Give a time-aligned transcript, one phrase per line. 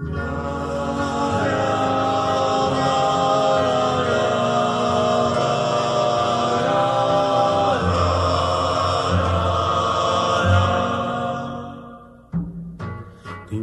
[0.00, 0.08] Tem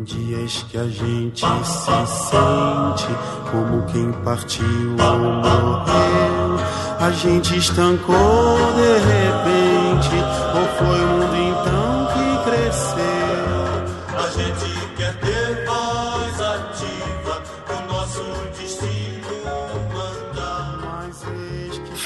[0.03, 3.07] dias que a gente se sente
[3.49, 6.59] como quem partiu ou morreu.
[6.99, 10.15] A gente estancou de repente,
[10.53, 11.76] ou foi o mundo então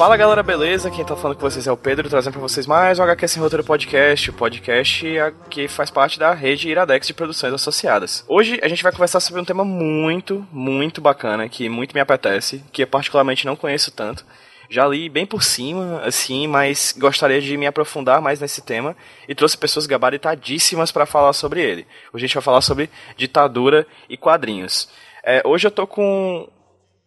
[0.01, 0.89] Fala galera, beleza?
[0.89, 3.39] Quem tá falando com vocês é o Pedro, trazendo pra vocês mais um HQ Sem
[3.39, 5.05] Roteiro Podcast, o podcast
[5.47, 8.25] que faz parte da rede Iradex de produções associadas.
[8.27, 12.63] Hoje a gente vai conversar sobre um tema muito, muito bacana, que muito me apetece,
[12.71, 14.25] que eu particularmente não conheço tanto.
[14.71, 18.97] Já li bem por cima, assim, mas gostaria de me aprofundar mais nesse tema
[19.29, 21.85] e trouxe pessoas gabaritadíssimas para falar sobre ele.
[22.11, 24.89] Hoje a gente vai falar sobre ditadura e quadrinhos.
[25.23, 26.49] É, hoje eu tô com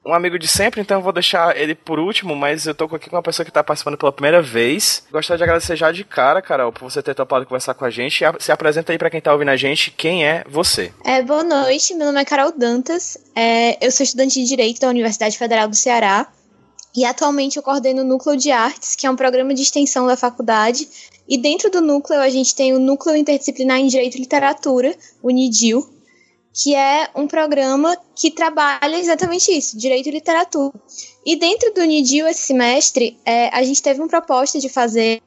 [0.05, 3.09] um amigo de sempre, então eu vou deixar ele por último, mas eu tô aqui
[3.09, 5.03] com uma pessoa que tá participando pela primeira vez.
[5.11, 8.23] Gostaria de agradecer já de cara, Carol, por você ter topado conversar com a gente.
[8.39, 10.93] Se apresenta aí pra quem tá ouvindo a gente, quem é você?
[11.05, 14.89] É, boa noite, meu nome é Carol Dantas, é, eu sou estudante de Direito da
[14.89, 16.29] Universidade Federal do Ceará
[16.95, 20.17] e atualmente eu coordeno o Núcleo de Artes, que é um programa de extensão da
[20.17, 20.87] faculdade,
[21.29, 25.31] e dentro do núcleo a gente tem o Núcleo Interdisciplinar em Direito e Literatura, o
[25.31, 25.94] NIDIL,
[26.55, 30.73] que é um programa que trabalha exatamente isso, Direito e Literatura.
[31.27, 35.21] E dentro do NIDIL esse semestre, é, a gente teve uma proposta de fazer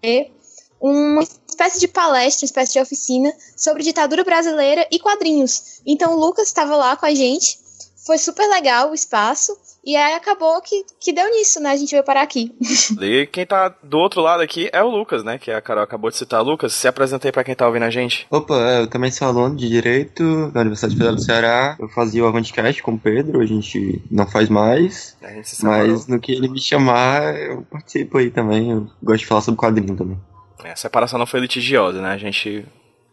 [0.79, 5.81] uma espécie de palestra, uma espécie de oficina sobre ditadura brasileira e quadrinhos.
[5.85, 7.59] Então o Lucas estava lá com a gente,
[8.05, 11.71] foi super legal o espaço, e aí acabou que, que deu nisso, né?
[11.71, 12.53] A gente veio parar aqui.
[12.99, 15.37] E quem tá do outro lado aqui é o Lucas, né?
[15.37, 16.43] Que a Carol acabou de citar.
[16.43, 18.27] Lucas, se apresenta aí pra quem tá ouvindo a gente.
[18.29, 21.77] Opa, é, eu também sou aluno de Direito da Universidade Federal do Ceará.
[21.79, 25.15] Eu fazia o Avantcast com o Pedro, a gente não faz mais.
[25.21, 25.87] A gente se separou.
[25.87, 28.71] Mas no que ele me chamar, eu participo aí também.
[28.71, 30.19] Eu gosto de falar sobre quadrinho também.
[30.65, 32.09] É, a separação não foi litigiosa, né?
[32.09, 32.65] A gente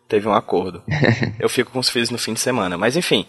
[0.09, 0.83] teve um acordo.
[1.39, 2.77] Eu fico com os filhos no fim de semana.
[2.77, 3.27] Mas enfim,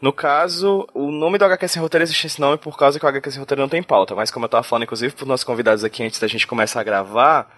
[0.00, 3.08] no caso, o nome do HQ Sem Roteiro existe esse nome por causa que o
[3.08, 4.14] HQ Sem Roteiro não tem pauta.
[4.14, 6.84] Mas como eu tava falando, inclusive, pros nossos convidados aqui antes da gente começar a
[6.84, 7.48] gravar,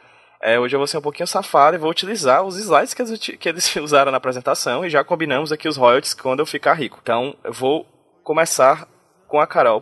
[0.41, 3.19] é, hoje eu vou ser um pouquinho safado e vou utilizar os slides que eles,
[3.19, 6.99] que eles usaram na apresentação e já combinamos aqui os royalties quando eu ficar rico.
[7.03, 7.87] Então, eu vou
[8.23, 8.87] começar
[9.29, 9.81] com a Carol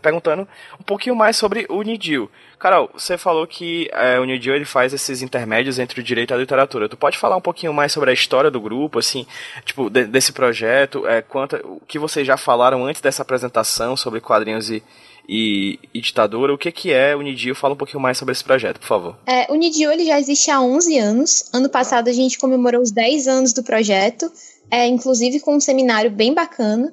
[0.00, 0.46] perguntando
[0.78, 2.30] um pouquinho mais sobre o Nidil.
[2.58, 6.34] Carol, você falou que é, o Nidil ele faz esses intermédios entre o direito e
[6.34, 6.88] a literatura.
[6.88, 9.26] Tu pode falar um pouquinho mais sobre a história do grupo, assim,
[9.64, 14.20] tipo, de- desse projeto, é, quanto, o que vocês já falaram antes dessa apresentação sobre
[14.20, 14.82] quadrinhos e,
[15.28, 17.54] e, e ditadura, o que que é o Nidil?
[17.54, 19.16] Fala um pouquinho mais sobre esse projeto, por favor.
[19.26, 21.50] É, o NIDIO ele já existe há 11 anos.
[21.52, 24.30] Ano passado a gente comemorou os 10 anos do projeto,
[24.70, 26.92] é, inclusive com um seminário bem bacana.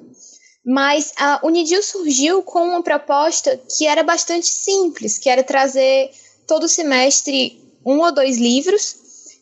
[0.64, 6.10] Mas a, o NIDIO surgiu com uma proposta que era bastante simples, que era trazer
[6.46, 8.96] todo semestre um ou dois livros,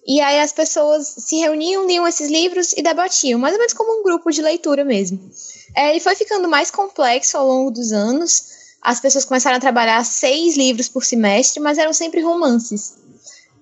[0.06, 4.00] e aí as pessoas se reuniam, liam esses livros e debatiam, mais ou menos como
[4.00, 5.20] um grupo de leitura mesmo.
[5.76, 10.02] É, ele foi ficando mais complexo ao longo dos anos, as pessoas começaram a trabalhar
[10.04, 12.94] seis livros por semestre, mas eram sempre romances.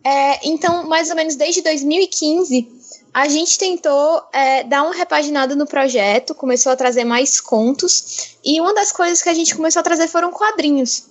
[0.04, 2.77] É, então, mais ou menos desde 2015,
[3.18, 8.60] a gente tentou é, dar uma repaginada no projeto, começou a trazer mais contos, e
[8.60, 11.04] uma das coisas que a gente começou a trazer foram quadrinhos.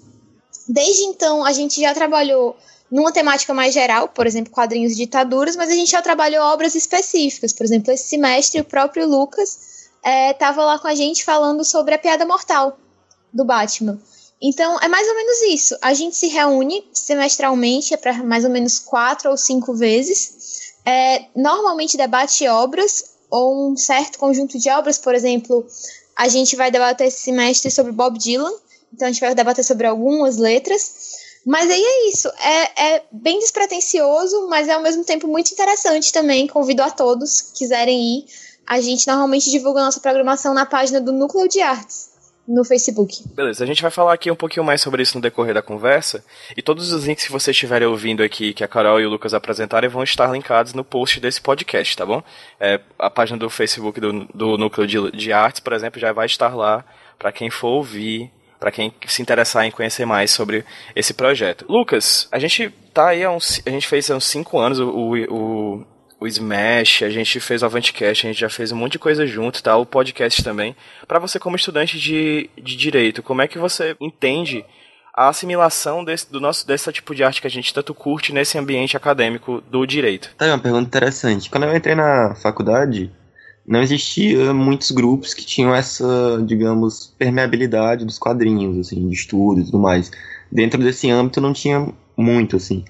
[0.70, 2.56] Desde então, a gente já trabalhou
[2.90, 6.76] numa temática mais geral, por exemplo, quadrinhos de ditaduras, mas a gente já trabalhou obras
[6.76, 7.52] específicas.
[7.52, 9.90] Por exemplo, esse semestre, o próprio Lucas
[10.32, 12.78] estava lá com a gente falando sobre a piada mortal
[13.34, 14.00] do Batman.
[14.42, 15.78] Então, é mais ou menos isso.
[15.82, 20.37] A gente se reúne semestralmente, é para mais ou menos quatro ou cinco vezes.
[20.88, 24.98] É, normalmente debate obras, ou um certo conjunto de obras.
[24.98, 25.68] Por exemplo,
[26.16, 28.54] a gente vai debater esse semestre sobre Bob Dylan.
[28.94, 31.18] Então, a gente vai debater sobre algumas letras.
[31.46, 32.30] Mas aí é isso.
[32.40, 36.48] É, é bem despretensioso, mas é ao mesmo tempo muito interessante também.
[36.48, 38.26] Convido a todos que quiserem ir.
[38.66, 42.17] A gente normalmente divulga nossa programação na página do Núcleo de Artes
[42.48, 43.24] no Facebook.
[43.34, 46.24] Beleza, a gente vai falar aqui um pouquinho mais sobre isso no decorrer da conversa.
[46.56, 49.34] E todos os links que vocês estiverem ouvindo aqui, que a Carol e o Lucas
[49.34, 52.24] apresentarem, vão estar linkados no post desse podcast, tá bom?
[52.60, 56.26] É, a página do Facebook do, do Núcleo de, de Artes, por exemplo, já vai
[56.26, 56.86] estar lá
[57.20, 60.64] para quem for ouvir, para quem se interessar em conhecer mais sobre
[60.96, 61.66] esse projeto.
[61.68, 63.62] Lucas, a gente tá aí há uns.
[63.66, 65.86] A gente fez há uns 5 anos o, o,
[66.20, 69.26] o Smash, a gente fez o Avantcast, a gente já fez um monte de coisa
[69.28, 69.78] junto, tá?
[69.78, 70.76] O podcast também.
[71.08, 74.66] Para você como estudante de, de direito, como é que você entende
[75.14, 78.58] a assimilação desse, do nosso, desse tipo de arte que a gente tanto curte nesse
[78.58, 80.32] ambiente acadêmico do direito?
[80.38, 81.50] Tá aí uma pergunta interessante.
[81.50, 83.12] Quando eu entrei na faculdade,
[83.66, 89.66] não existia muitos grupos que tinham essa, digamos, permeabilidade dos quadrinhos, assim, de estudo e
[89.66, 90.12] tudo mais.
[90.52, 92.86] Dentro desse âmbito não tinha muito, assim.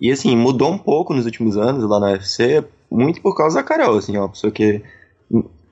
[0.00, 3.62] E assim, mudou um pouco nos últimos anos lá na UFC, muito por causa da
[3.62, 4.82] Carol, assim, é uma pessoa que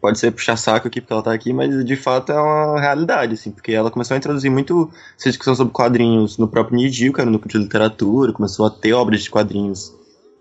[0.01, 3.35] pode ser puxar saco aqui porque ela tá aqui, mas de fato é uma realidade,
[3.35, 7.21] assim, porque ela começou a introduzir muito essa discussão sobre quadrinhos no próprio Nidil, que
[7.21, 9.95] era no núcleo de literatura, começou a ter obras de quadrinhos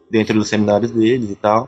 [0.09, 1.67] dentro dos seminários deles e tal.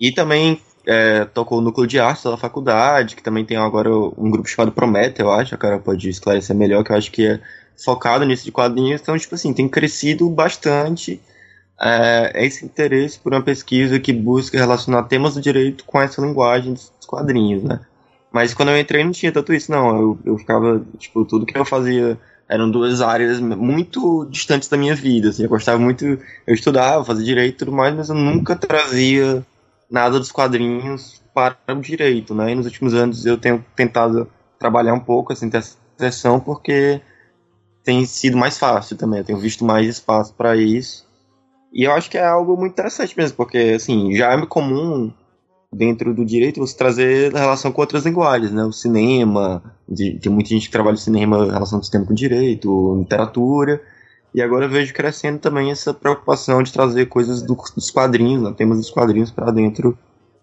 [0.00, 4.30] E também é, tocou o núcleo de arte da faculdade, que também tem agora um
[4.30, 7.40] grupo chamado Prometa, eu acho, a cara pode esclarecer melhor, que eu acho que é
[7.82, 11.20] focado nisso de quadrinhos, então, tipo assim, tem crescido bastante
[11.80, 16.74] é, esse interesse por uma pesquisa que busca relacionar temas do direito com essa linguagem
[16.74, 17.80] dos quadrinhos, né?
[18.32, 19.96] Mas quando eu entrei não tinha tanto isso, não.
[19.96, 24.94] Eu, eu ficava, tipo, tudo que eu fazia eram duas áreas muito distantes da minha
[24.94, 25.44] vida, assim.
[25.44, 29.44] Eu gostava muito, eu estudava, fazia direito e tudo mais, mas eu nunca trazia
[29.90, 32.52] nada dos quadrinhos para o direito, né?
[32.52, 37.00] E nos últimos anos eu tenho tentado trabalhar um pouco, assim, ter essa sessão, porque
[37.82, 39.20] tem sido mais fácil também.
[39.20, 41.06] Eu tenho visto mais espaço para isso.
[41.72, 45.12] E eu acho que é algo muito interessante mesmo, porque assim, já é comum
[45.72, 48.64] dentro do direito você trazer relação com outras linguagens, né?
[48.64, 52.96] O cinema, de, tem muita gente que trabalha o cinema, relação do cinema com direito,
[52.98, 53.82] literatura.
[54.34, 58.52] E agora eu vejo crescendo também essa preocupação de trazer coisas do, dos quadrinhos, né,
[58.56, 59.96] temas dos quadrinhos para dentro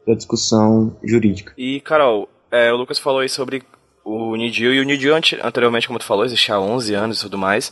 [0.07, 1.53] da discussão jurídica.
[1.57, 3.63] E, Carol, é, o Lucas falou aí sobre
[4.03, 7.37] o Nidio, e o Nidio anteriormente, como tu falou, existia há 11 anos e tudo
[7.37, 7.71] mais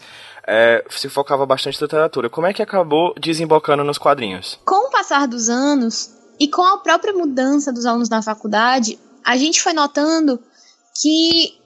[0.49, 2.29] é, se focava bastante na literatura.
[2.29, 4.59] Como é que acabou desembocando nos quadrinhos?
[4.65, 9.37] Com o passar dos anos e com a própria mudança dos alunos na faculdade, a
[9.37, 10.39] gente foi notando
[10.99, 11.58] que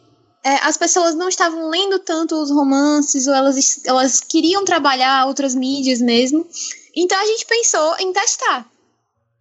[0.43, 5.55] é, as pessoas não estavam lendo tanto os romances, ou elas, elas queriam trabalhar outras
[5.55, 6.45] mídias mesmo.
[6.95, 8.69] Então a gente pensou em testar,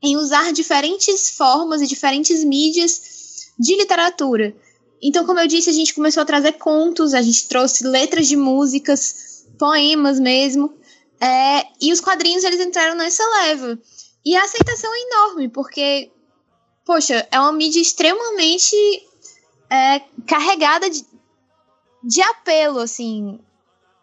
[0.00, 4.54] em usar diferentes formas e diferentes mídias de literatura.
[5.02, 8.36] Então, como eu disse, a gente começou a trazer contos, a gente trouxe letras de
[8.36, 10.72] músicas, poemas mesmo.
[11.20, 13.76] É, e os quadrinhos eles entraram nessa leva.
[14.24, 16.12] E a aceitação é enorme, porque,
[16.84, 18.76] poxa, é uma mídia extremamente
[19.72, 21.02] é, carregada de,
[22.04, 23.40] de apelo, assim.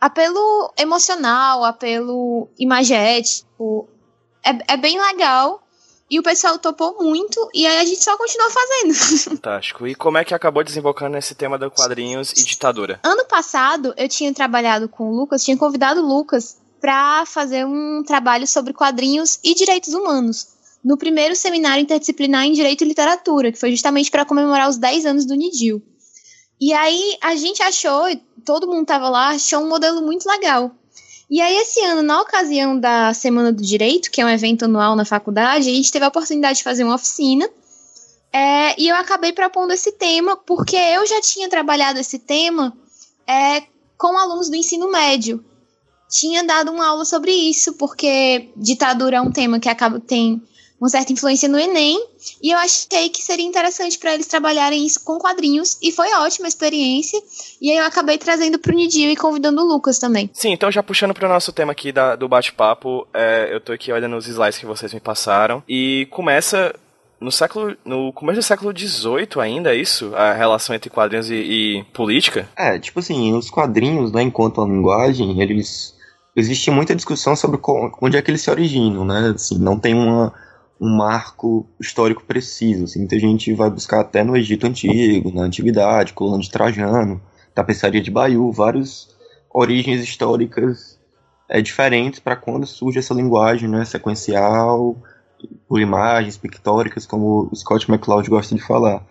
[0.01, 3.87] Apelo emocional, apelo imagético.
[4.43, 5.61] É, é bem legal.
[6.09, 8.93] E o pessoal topou muito, e aí a gente só continuou fazendo.
[9.37, 9.85] Fantástico.
[9.85, 12.99] E como é que acabou desembocando nesse tema de quadrinhos e ditadura?
[13.03, 18.01] Ano passado, eu tinha trabalhado com o Lucas, tinha convidado o Lucas para fazer um
[18.03, 20.47] trabalho sobre quadrinhos e direitos humanos,
[20.83, 25.05] no primeiro seminário interdisciplinar em Direito e Literatura, que foi justamente para comemorar os 10
[25.05, 25.81] anos do NIDIL.
[26.59, 28.03] E aí a gente achou,
[28.45, 30.71] todo mundo estava lá, achou um modelo muito legal.
[31.29, 34.95] E aí, esse ano, na ocasião da Semana do Direito, que é um evento anual
[34.95, 37.47] na faculdade, a gente teve a oportunidade de fazer uma oficina.
[38.33, 42.75] É, e eu acabei propondo esse tema porque eu já tinha trabalhado esse tema
[43.27, 43.63] é,
[43.95, 45.43] com alunos do ensino médio.
[46.09, 50.41] Tinha dado uma aula sobre isso, porque ditadura é um tema que acaba tem
[50.79, 51.97] uma certa influência no Enem,
[52.41, 56.47] e eu achei que seria interessante para eles trabalharem isso com quadrinhos, e foi ótima
[56.47, 57.21] a experiência,
[57.61, 60.29] e aí eu acabei trazendo para o Nidio e convidando o Lucas também.
[60.33, 63.73] Sim, então já puxando para o nosso tema aqui da, do bate-papo, é, eu tô
[63.73, 66.73] aqui olhando os slides que vocês me passaram, e começa
[67.19, 71.35] no século no começo do século XVIII ainda é isso a relação entre quadrinhos e,
[71.35, 75.93] e, política é tipo assim os quadrinhos né enquanto a linguagem eles
[76.33, 77.59] existe muita discussão sobre
[78.01, 80.33] onde é que eles se originam né assim não tem uma
[80.79, 82.85] um marco histórico preciso.
[82.85, 82.99] Assim.
[82.99, 87.21] Muita gente vai buscar até no Egito Antigo, na Antiguidade, coluna de Trajano,
[87.53, 89.09] tapeçaria de Baiu, várias
[89.51, 90.99] origens históricas
[91.49, 94.95] é, diferentes para quando surge essa linguagem né, sequencial,
[95.67, 99.03] por imagens pictóricas, como o Scott McCloud gosta de falar.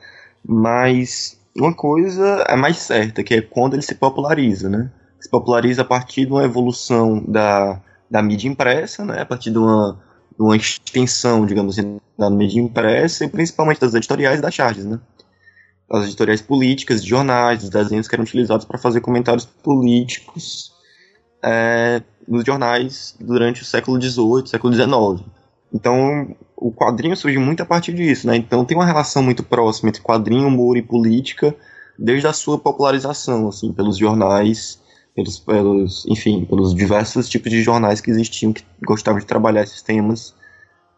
[0.46, 4.90] Mas uma coisa é mais certa, que é quando ele se populariza, né?
[5.18, 9.22] Se populariza a partir de uma evolução da, da mídia impressa, né?
[9.22, 9.98] A partir de uma
[10.38, 14.98] uma extensão, digamos assim, da mídia impressa e principalmente das editoriais da Charges, né?
[15.90, 20.72] As editoriais políticas, de jornais, dos desenhos que eram utilizados para fazer comentários políticos
[21.42, 25.26] é, nos jornais durante o século XVIII, século XIX.
[25.72, 28.36] Então, o quadrinho surge muito a partir disso, né?
[28.36, 31.54] Então, tem uma relação muito próxima entre quadrinho, humor e política
[31.98, 34.80] desde a sua popularização, assim, pelos jornais,
[35.18, 39.82] pelos, pelos, enfim, pelos diversos tipos de jornais que existiam que gostavam de trabalhar esses
[39.82, 40.32] temas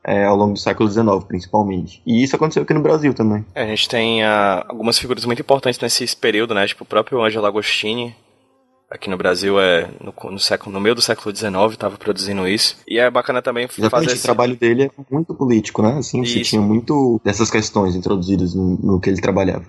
[0.04, 2.02] é, ao longo do século XIX, principalmente.
[2.06, 3.46] E isso aconteceu aqui no Brasil também.
[3.54, 6.66] É, a gente tem uh, algumas figuras muito importantes nesse período, né?
[6.66, 8.14] Tipo o próprio Angelo Agostini,
[8.90, 12.76] aqui no Brasil é no, no, século, no meio do século XIX estava produzindo isso.
[12.86, 14.20] E é bacana também Exatamente, fazer esse...
[14.20, 15.96] o trabalho dele é muito político, né?
[15.96, 16.34] Assim, isso.
[16.34, 19.64] você tinha muito dessas questões introduzidas no, no que ele trabalhava.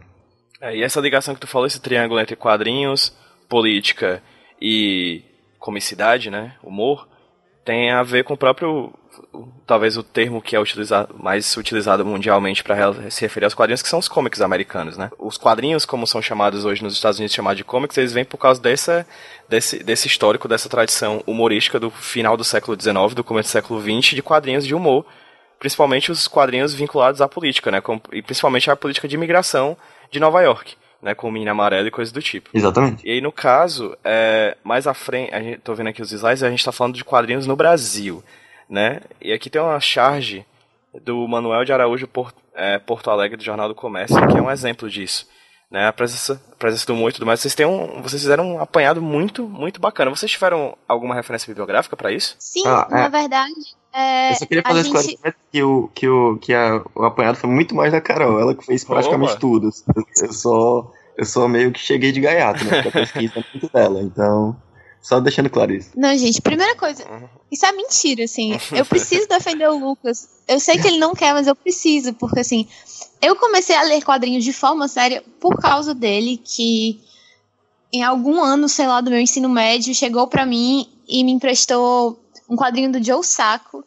[0.59, 3.13] É, e essa ligação que tu falou, esse triângulo entre quadrinhos,
[3.47, 4.21] política
[4.61, 5.23] e
[5.59, 6.53] comicidade, né?
[6.61, 7.07] Humor,
[7.65, 8.93] tem a ver com o próprio
[9.65, 13.89] talvez o termo que é utilizado, mais utilizado mundialmente para se referir aos quadrinhos, que
[13.89, 15.09] são os comics americanos, né?
[15.17, 18.37] Os quadrinhos, como são chamados hoje nos Estados Unidos, chamados de comics, eles vêm por
[18.37, 19.05] causa dessa,
[19.49, 23.81] desse, desse histórico, dessa tradição humorística do final do século XIX, do começo do século
[23.81, 25.05] XX, de quadrinhos de humor,
[25.59, 27.81] principalmente os quadrinhos vinculados à política, né?
[28.11, 29.77] e principalmente à política de imigração
[30.09, 32.49] de Nova York né, com o menino amarelo e coisas do tipo.
[32.53, 33.07] Exatamente.
[33.07, 36.43] E aí, no caso, é, mais à frente, a gente, tô vendo aqui os slides,
[36.43, 38.23] a gente tá falando de quadrinhos no Brasil
[38.71, 39.01] né?
[39.21, 40.45] E aqui tem uma charge
[41.03, 44.49] do Manuel de Araújo Porto, é, Porto Alegre do Jornal do Comércio, que é um
[44.49, 45.27] exemplo disso.
[45.69, 47.39] Né, a presença, a presença do humor e tudo mais.
[47.39, 50.11] Vocês, têm um, vocês fizeram um apanhado muito, muito bacana.
[50.11, 52.35] Vocês tiveram alguma referência bibliográfica para isso?
[52.39, 52.95] Sim, ah, é.
[52.95, 53.53] na verdade.
[53.93, 55.19] É, eu só queria fazer gente...
[55.51, 58.65] que, o, que, o, que a, o apanhado foi muito mais da Carol, ela que
[58.65, 59.39] fez praticamente Opa.
[59.39, 59.69] tudo.
[59.95, 62.81] Eu, eu, só, eu só meio que cheguei de gaiato, né?
[62.81, 64.55] Porque a pesquisa é muito dela, então.
[65.01, 65.89] Só deixando claro isso.
[65.95, 67.03] Não, gente, primeira coisa,
[67.51, 68.57] isso é mentira, assim.
[68.71, 70.29] Eu preciso defender o Lucas.
[70.47, 72.67] Eu sei que ele não quer, mas eu preciso, porque assim,
[73.21, 76.99] eu comecei a ler quadrinhos de forma séria por causa dele, que
[77.93, 82.20] em algum ano, sei lá, do meu ensino médio, chegou para mim e me emprestou
[82.51, 83.83] um quadrinho do Joe Sacco.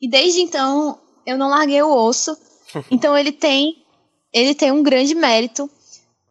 [0.00, 2.36] E desde então eu não larguei o osso.
[2.90, 3.84] Então ele tem
[4.32, 5.70] ele tem um grande mérito.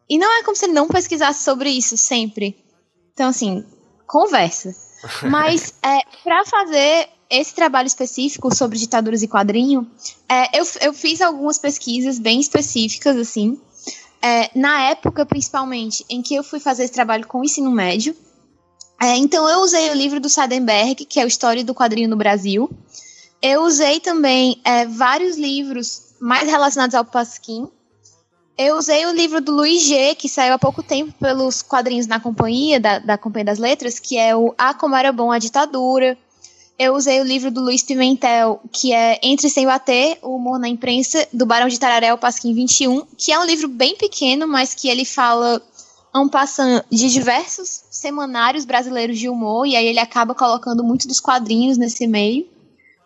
[0.08, 2.54] E não é como se ele não pesquisasse sobre isso sempre.
[3.12, 3.64] Então, assim,
[4.06, 4.74] conversa.
[5.30, 9.90] Mas é, para fazer esse trabalho específico sobre ditaduras e quadrinho,
[10.28, 13.58] é, eu, eu fiz algumas pesquisas bem específicas, assim.
[14.20, 18.14] É, na época, principalmente, em que eu fui fazer esse trabalho com o ensino médio.
[19.00, 22.16] É, então, eu usei o livro do Sadenberg, que é o História do Quadrinho no
[22.16, 22.70] Brasil.
[23.42, 27.68] Eu usei também é, vários livros mais relacionados ao Pasquim,
[28.56, 32.20] eu usei o livro do Luiz G, que saiu há pouco tempo pelos quadrinhos na
[32.20, 36.16] companhia, da, da Companhia das Letras, que é o A Como Era Bom a Ditadura.
[36.78, 40.68] Eu usei o livro do Luiz Pimentel, que é Entre Sem Bater, o humor na
[40.68, 44.72] imprensa, do Barão de Tararé, o Pasquim 21, que é um livro bem pequeno, mas
[44.72, 45.60] que ele fala
[46.20, 51.20] um passando de diversos semanários brasileiros de humor, e aí ele acaba colocando muito dos
[51.20, 52.46] quadrinhos nesse meio.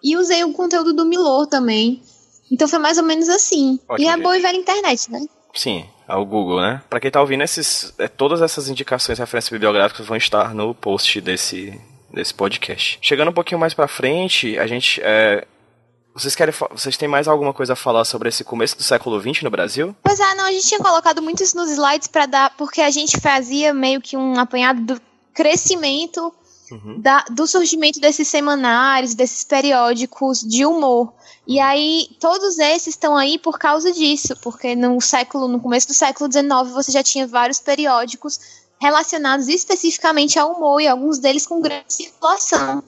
[0.03, 2.03] E usei o conteúdo do Milor também.
[2.51, 3.81] Então foi mais ou menos assim.
[3.89, 5.27] Ótimo, e é boa e velha internet, né?
[5.55, 6.83] Sim, ao Google, né?
[6.89, 11.21] Para quem tá ouvindo, esses, é, todas essas indicações, referências bibliográficas vão estar no post
[11.21, 11.79] desse,
[12.13, 12.99] desse podcast.
[13.03, 15.47] Chegando um pouquinho mais para frente, a gente é,
[16.15, 19.43] vocês querem vocês têm mais alguma coisa a falar sobre esse começo do século XX
[19.43, 19.95] no Brasil?
[20.03, 22.91] Pois é, não, a gente tinha colocado muito isso nos slides para dar, porque a
[22.91, 25.01] gente fazia meio que um apanhado do
[25.33, 26.33] crescimento
[26.73, 27.01] uhum.
[27.01, 31.13] da, do surgimento desses semanários, desses periódicos de humor.
[31.47, 35.95] E aí, todos esses estão aí por causa disso, porque no século, no começo do
[35.95, 38.39] século XIX, você já tinha vários periódicos
[38.81, 42.83] relacionados especificamente ao humor, e alguns deles com grande circulação.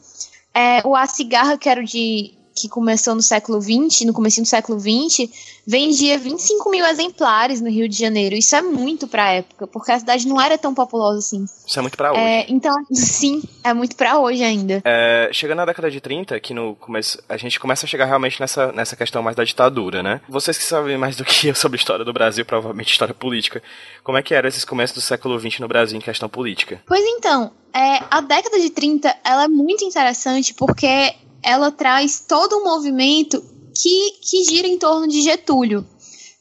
[0.53, 4.41] É, o A Cigarra, que era o de que começou no século XX, no começo
[4.41, 5.31] do século XX,
[5.67, 8.35] vendia 25 mil exemplares no Rio de Janeiro.
[8.35, 11.45] Isso é muito pra época, porque a cidade não era tão populosa assim.
[11.45, 12.21] Isso é muito pra hoje.
[12.21, 14.83] É, então, sim, é muito pra hoje ainda.
[14.85, 18.41] É, chegando na década de 30, que no começo, a gente começa a chegar realmente
[18.41, 20.21] nessa, nessa questão mais da ditadura, né?
[20.29, 23.63] Vocês que sabem mais do que eu sobre a história do Brasil, provavelmente história política,
[24.03, 26.83] como é que era esses começos do século XX no Brasil em questão política?
[26.87, 32.59] Pois então, é, a década de 30 ela é muito interessante porque ela traz todo
[32.59, 33.43] um movimento
[33.75, 35.87] que, que gira em torno de Getúlio.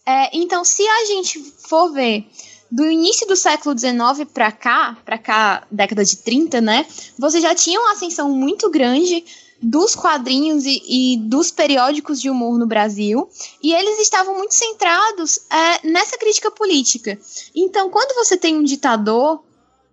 [0.06, 2.26] É, então, se a gente for ver
[2.72, 6.86] do início do século XIX para cá, para cá, década de 30, né?
[7.18, 9.24] Você já tinha uma ascensão muito grande
[9.62, 13.28] dos quadrinhos e, e dos periódicos de humor no Brasil,
[13.62, 17.20] e eles estavam muito centrados é, nessa crítica política.
[17.54, 19.44] Então, quando você tem um ditador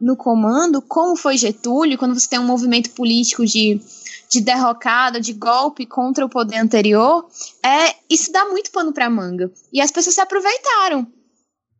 [0.00, 3.80] no comando, como foi Getúlio, quando você tem um movimento político de
[4.30, 7.26] de derrocada, de golpe contra o poder anterior,
[7.64, 9.50] é isso dá muito pano para manga.
[9.72, 11.06] E as pessoas se aproveitaram.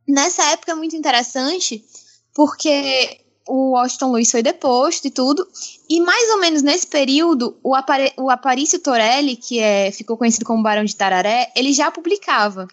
[0.07, 1.83] Nessa época é muito interessante,
[2.33, 5.47] porque o Washington Luiz foi deposto e tudo,
[5.89, 10.45] e mais ou menos nesse período, o, Apare o Aparício Torelli, que é, ficou conhecido
[10.45, 12.67] como Barão de Tararé, ele já publicava.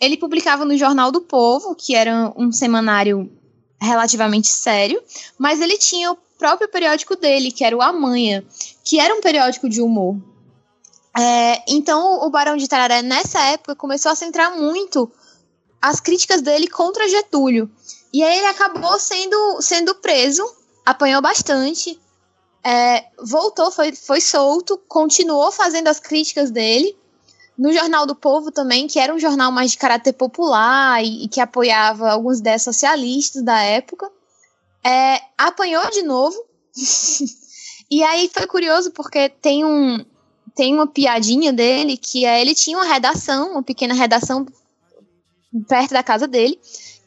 [0.00, 3.30] Ele publicava no Jornal do Povo, que era um semanário
[3.80, 5.02] relativamente sério,
[5.38, 8.44] mas ele tinha o próprio periódico dele, que era o Amanha,
[8.84, 10.16] que era um periódico de humor.
[11.18, 15.10] É, então o Barão de Tararé, nessa época, começou a centrar muito
[15.80, 17.70] as críticas dele contra Getúlio.
[18.12, 20.44] E aí ele acabou sendo, sendo preso
[20.84, 22.00] apanhou bastante,
[22.64, 26.96] é, voltou, foi, foi solto, continuou fazendo as críticas dele.
[27.56, 31.28] No Jornal do Povo também, que era um jornal mais de caráter popular e, e
[31.28, 34.10] que apoiava algumas ideias socialistas da época.
[34.82, 36.36] É, apanhou de novo.
[37.90, 40.04] e aí foi curioso porque tem um
[40.54, 44.46] tem uma piadinha dele que é ele tinha uma redação, uma pequena redação
[45.68, 46.58] perto da casa dele.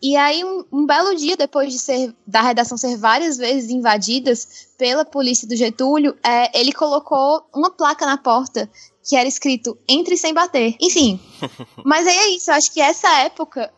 [0.02, 4.68] E aí, um, um, belo dia, depois de ser da redação ser várias vezes invadidas
[4.78, 8.70] pela polícia do Getúlio, é, ele colocou uma placa na porta
[9.02, 10.76] que era escrito entre sem bater.
[10.82, 11.22] Enfim.
[11.86, 13.74] mas aí é isso, eu acho que essa época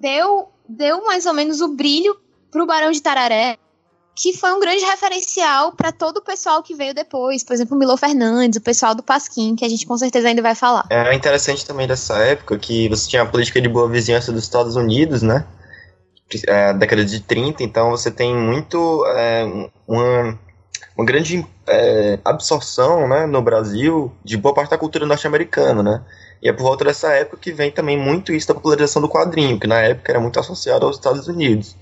[0.00, 2.18] deu, deu mais ou menos o brilho
[2.50, 3.58] pro Barão de Tararé,
[4.18, 7.78] que foi um grande referencial para todo o pessoal que veio depois, por exemplo, o
[7.78, 10.84] Milo Fernandes, o pessoal do Pasquim, que a gente com certeza ainda vai falar.
[10.90, 14.74] É interessante também dessa época que você tinha a política de boa vizinhança dos Estados
[14.74, 15.46] Unidos, né?
[16.48, 19.44] É, década de 30, então você tem muito é,
[19.86, 20.38] uma,
[20.96, 26.02] uma grande é, absorção né, no Brasil de boa parte da cultura norte-americana, né?
[26.42, 29.58] E é por volta dessa época que vem também muito isso da popularização do quadrinho,
[29.60, 31.76] que na época era muito associado aos Estados Unidos.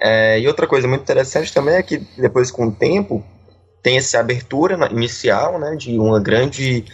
[0.00, 3.22] É, e outra coisa muito interessante também é que depois com o tempo
[3.82, 6.84] tem essa abertura inicial, né, de uma grande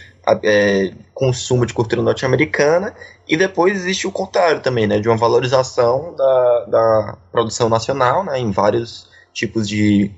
[0.43, 2.93] é, consumo de cultura norte-americana
[3.27, 8.39] e depois existe o contrário também, né, de uma valorização da, da produção nacional, né,
[8.39, 10.11] em vários tipos de,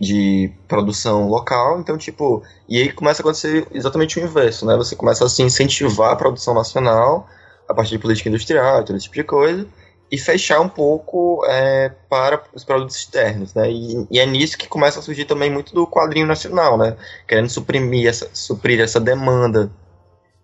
[0.00, 4.96] de produção local, então tipo, e aí começa a acontecer exatamente o inverso, né, você
[4.96, 7.28] começa a se incentivar a produção nacional
[7.68, 9.66] a partir de política industrial, todo esse tipo de coisa,
[10.10, 13.70] e fechar um pouco é, para os produtos externos, né?
[13.70, 16.96] E, e, é nisso que começa a surgir também muito do quadrinho nacional, né?
[17.26, 19.70] Querendo suprimir essa, suprir essa demanda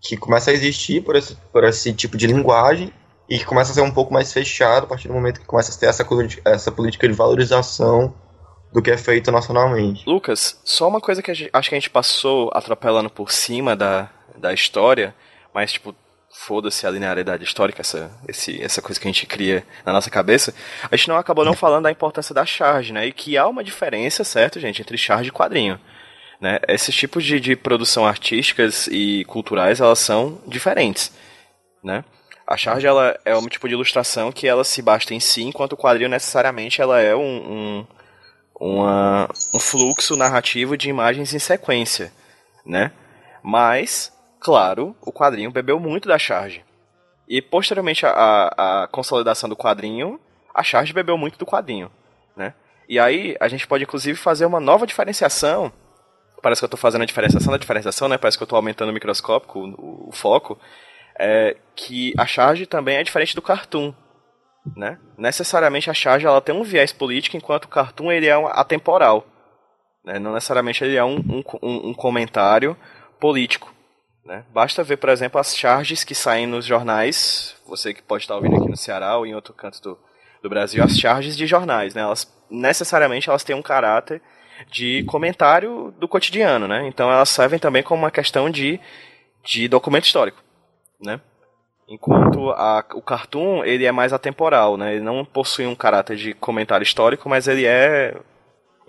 [0.00, 2.92] que começa a existir por esse, por esse tipo de linguagem
[3.28, 5.72] e que começa a ser um pouco mais fechado a partir do momento que começa
[5.72, 6.06] a ter essa,
[6.44, 8.12] essa política de valorização
[8.72, 10.02] do que é feito nacionalmente.
[10.06, 14.10] Lucas, só uma coisa que gente, acho que a gente passou atropelando por cima da,
[14.36, 15.14] da história,
[15.54, 15.94] mas tipo
[16.32, 20.54] foda-se a linearidade histórica, essa, esse, essa coisa que a gente cria na nossa cabeça,
[20.90, 23.06] a gente não acabou não falando da importância da charge, né?
[23.06, 25.78] E que há uma diferença, certo, gente, entre charge e quadrinho.
[26.40, 26.58] Né?
[26.68, 31.12] Esses tipos de, de produção artísticas e culturais, elas são diferentes,
[31.82, 32.04] né?
[32.46, 35.74] A charge, ela é um tipo de ilustração que ela se basta em si, enquanto
[35.74, 37.86] o quadrinho, necessariamente, ela é um, um,
[38.58, 42.12] uma, um fluxo narrativo de imagens em sequência,
[42.66, 42.90] né?
[43.42, 46.64] Mas Claro, o quadrinho bebeu muito da charge.
[47.28, 50.18] E posteriormente à, consolidação do quadrinho,
[50.54, 51.92] a charge bebeu muito do quadrinho,
[52.34, 52.54] né?
[52.88, 55.72] E aí a gente pode inclusive fazer uma nova diferenciação.
[56.42, 58.18] Parece que eu estou fazendo a diferenciação da diferenciação, né?
[58.18, 60.58] Parece que eu estou aumentando o microscópico, o, o foco.
[61.16, 63.94] É que a charge também é diferente do cartoon,
[64.74, 64.98] né?
[65.18, 69.26] Necessariamente a charge ela tem um viés político, enquanto o cartoon ele é atemporal.
[70.04, 70.18] Né?
[70.18, 71.18] Não necessariamente ele é um,
[71.62, 72.76] um, um comentário
[73.20, 73.72] político.
[74.30, 74.44] Né?
[74.54, 78.54] Basta ver, por exemplo, as charges que saem nos jornais, você que pode estar ouvindo
[78.54, 79.98] aqui no Ceará ou em outro canto do,
[80.40, 82.02] do Brasil, as charges de jornais, né?
[82.02, 84.22] Elas necessariamente elas têm um caráter
[84.70, 86.86] de comentário do cotidiano, né?
[86.86, 88.78] Então elas servem também como uma questão de,
[89.42, 90.40] de documento histórico,
[91.02, 91.20] né?
[91.88, 94.94] Enquanto a, o cartoon ele é mais atemporal, né?
[94.94, 98.14] Ele não possui um caráter de comentário histórico, mas ele é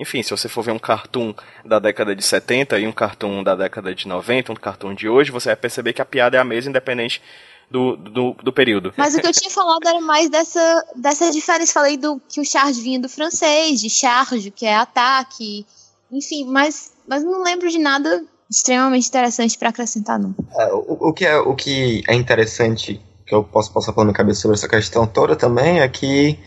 [0.01, 1.31] enfim, se você for ver um cartoon
[1.63, 5.29] da década de 70 e um cartoon da década de 90, um cartoon de hoje,
[5.31, 7.21] você vai perceber que a piada é a mesma, independente
[7.69, 8.91] do, do, do, período.
[8.97, 11.71] Mas o que eu tinha falado era mais dessa, dessa diferença.
[11.71, 15.67] Falei do que o charge vinha do francês, de charge, que é ataque,
[16.11, 20.33] enfim, mas, mas não lembro de nada extremamente interessante para acrescentar, não.
[20.57, 24.15] É, o, o, que é, o que é interessante, que eu posso passar pela minha
[24.15, 26.39] cabeça sobre essa questão toda também, é que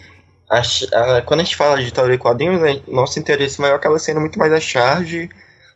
[0.48, 3.98] a, a, quando a gente fala de história de quadrinhos, né, nosso interesse maior acaba
[3.98, 5.28] sendo muito mais a charge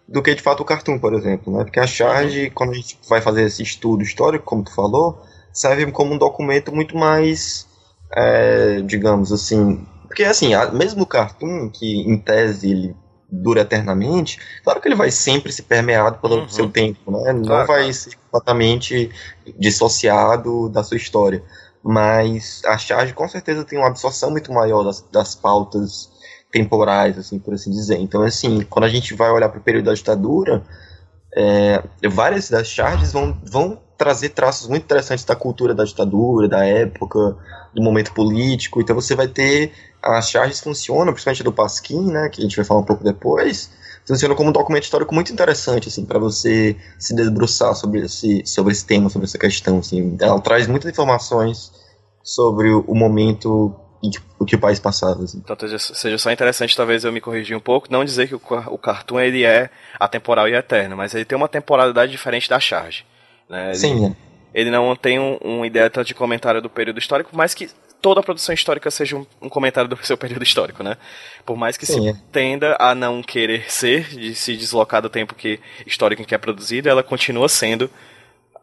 [0.07, 1.65] do que de fato o cartoon, por exemplo, né?
[1.65, 2.51] Porque a charge, uhum.
[2.55, 6.75] quando a gente vai fazer esse estudo histórico, como tu falou, serve como um documento
[6.75, 7.67] muito mais,
[8.17, 12.97] é, digamos assim, porque assim, mesmo o cartoon, que em tese ele
[13.31, 16.49] dura eternamente, claro que ele vai sempre se permeado pelo uhum.
[16.49, 17.33] seu tempo, né?
[17.35, 19.11] Não claro, vai ser completamente
[19.59, 21.45] dissociado da sua história
[21.83, 26.11] mas a charge com certeza tem uma absorção muito maior das, das pautas
[26.51, 27.99] temporais, assim, por assim dizer.
[27.99, 30.63] Então, assim, quando a gente vai olhar para o período da ditadura,
[31.37, 36.65] é, várias das charges vão, vão trazer traços muito interessantes da cultura da ditadura, da
[36.65, 37.37] época,
[37.75, 38.81] do momento político.
[38.81, 42.65] Então, você vai ter as charges funcionam, principalmente do Pasquim, né, que a gente vai
[42.65, 43.71] falar um pouco depois,
[44.09, 48.73] funciona como um documento histórico muito interessante, assim, para você se debruçar sobre esse, sobre
[48.73, 50.17] esse tema, sobre essa questão, assim.
[50.21, 51.71] Ela traz muitas informações
[52.23, 53.75] sobre o momento
[54.39, 55.25] o que o país passava.
[55.25, 55.43] Assim.
[55.45, 58.79] Então seja só interessante, talvez eu me corrigir um pouco, não dizer que o, o
[58.79, 63.05] cartoon ele é atemporal e eterno, mas ele tem uma temporalidade diferente da charge.
[63.49, 63.71] Né?
[63.71, 64.07] Ele, Sim.
[64.07, 64.29] É.
[64.55, 67.69] Ele não tem um, uma ideia de comentário do período histórico, mas que
[68.01, 70.97] toda a produção histórica seja um, um, comentário do seu período histórico, né?
[71.45, 72.17] Por mais que Sim, se é.
[72.33, 76.39] tenda a não querer ser, de se deslocar do tempo que histórico em que é
[76.39, 77.91] produzido, ela continua sendo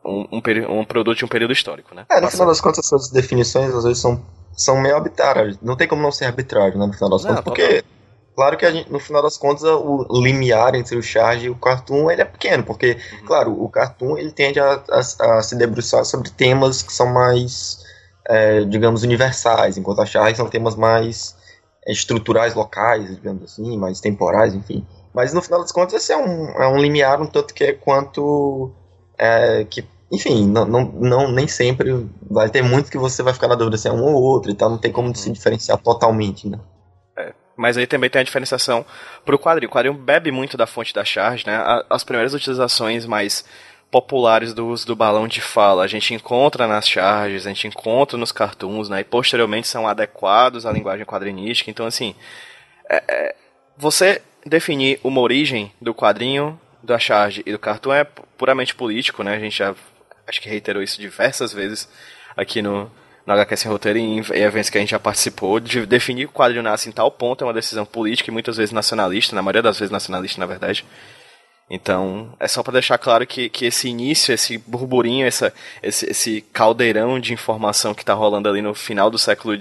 [0.03, 2.05] um, um, um produto de um período histórico, né?
[2.09, 4.23] É, no final das contas, essas definições às vezes são,
[4.55, 5.57] são meio arbitrárias.
[5.61, 7.83] Não tem como não ser arbitrário, né, no final das não, contas, porque...
[8.35, 12.11] Claro que gente, no final das contas o limiar entre o charge e o cartoon
[12.11, 13.25] ele é pequeno, porque, uhum.
[13.25, 14.99] claro, o cartoon ele tende a, a,
[15.37, 17.84] a, se debruçar sobre temas que são mais,
[18.27, 21.35] é, digamos, universais, enquanto a charge são temas mais
[21.85, 24.85] é, estruturais, locais, digamos assim, mais temporais, enfim.
[25.13, 27.73] Mas no final das contas esse é um, é um limiar um tanto que é
[27.73, 28.71] quanto
[29.17, 33.47] é, que enfim, não, não, não, nem sempre vai ter muito que você vai ficar
[33.47, 36.47] na dúvida se é um ou outro e tal, não tem como se diferenciar totalmente,
[36.47, 36.59] né?
[37.17, 38.85] É, mas aí também tem a diferenciação
[39.25, 39.69] pro quadrinho.
[39.69, 41.57] O quadrinho bebe muito da fonte da charge, né?
[41.89, 43.43] As primeiras utilizações mais
[43.91, 48.31] populares do do balão de fala a gente encontra nas charges, a gente encontra nos
[48.31, 49.01] cartoons, né?
[49.01, 51.69] E posteriormente são adequados à linguagem quadrinística.
[51.69, 52.15] Então, assim,
[52.89, 53.35] é, é,
[53.77, 59.35] você definir uma origem do quadrinho, da charge e do cartoon é puramente político, né?
[59.35, 59.73] A gente já
[60.27, 61.89] acho que reiterou isso diversas vezes
[62.35, 62.91] aqui no,
[63.25, 66.25] no HQ Sem Roteiro e em, em eventos que a gente já participou, de definir
[66.25, 69.41] o quadrinho nasce em tal ponto é uma decisão política e muitas vezes nacionalista, na
[69.41, 70.85] maioria das vezes nacionalista, na verdade.
[71.69, 75.51] Então, é só para deixar claro que, que esse início, esse burburinho, essa,
[75.81, 79.57] esse, esse caldeirão de informação que está rolando ali no final do século,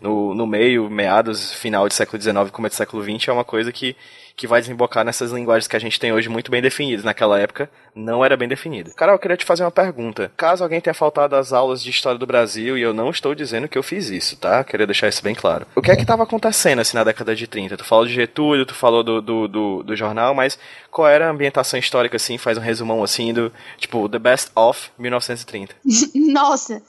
[0.00, 3.72] no, no meio, meados, final do século XIX, começo do século XX, é uma coisa
[3.72, 3.94] que,
[4.36, 7.04] que vai desembocar nessas linguagens que a gente tem hoje muito bem definidas.
[7.04, 8.92] Naquela época, não era bem definido.
[8.94, 10.32] Carol, eu queria te fazer uma pergunta.
[10.36, 13.68] Caso alguém tenha faltado às aulas de História do Brasil, e eu não estou dizendo
[13.68, 14.64] que eu fiz isso, tá?
[14.64, 15.66] Queria deixar isso bem claro.
[15.74, 17.76] O que é que estava acontecendo, assim, na década de 30?
[17.76, 20.58] Tu falou de Getúlio, tu falou do, do, do, do jornal, mas
[20.90, 22.38] qual era a ambientação histórica, assim?
[22.38, 25.76] Faz um resumão, assim, do, tipo, The Best of 1930.
[26.14, 26.82] Nossa!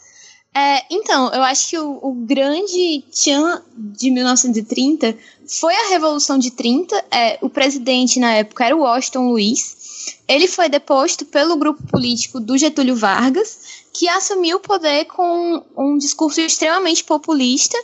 [0.58, 5.14] É, então, eu acho que o, o grande tchan de 1930
[5.46, 6.96] foi a Revolução de 30.
[7.12, 10.16] É, o presidente na época era o Washington Luiz.
[10.26, 15.98] Ele foi deposto pelo grupo político do Getúlio Vargas, que assumiu o poder com um
[15.98, 17.78] discurso extremamente populista.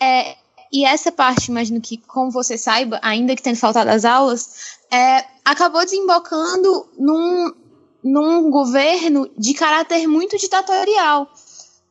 [0.00, 0.34] É,
[0.72, 5.26] e essa parte, imagino que, como você saiba, ainda que tenha faltado as aulas, é,
[5.44, 7.52] acabou desembocando num,
[8.02, 11.30] num governo de caráter muito ditatorial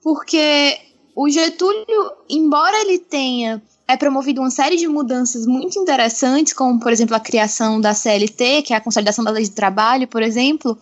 [0.04, 0.78] porque
[1.16, 6.92] o Getúlio, embora ele tenha é promovido uma série de mudanças muito interessantes, como, por
[6.92, 10.78] exemplo, a criação da CLT, que é a Consolidação da Lei de Trabalho, por exemplo,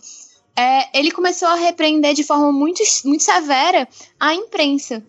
[0.56, 3.88] é, ele começou a repreender de forma muito, muito severa
[4.20, 5.02] a imprensa.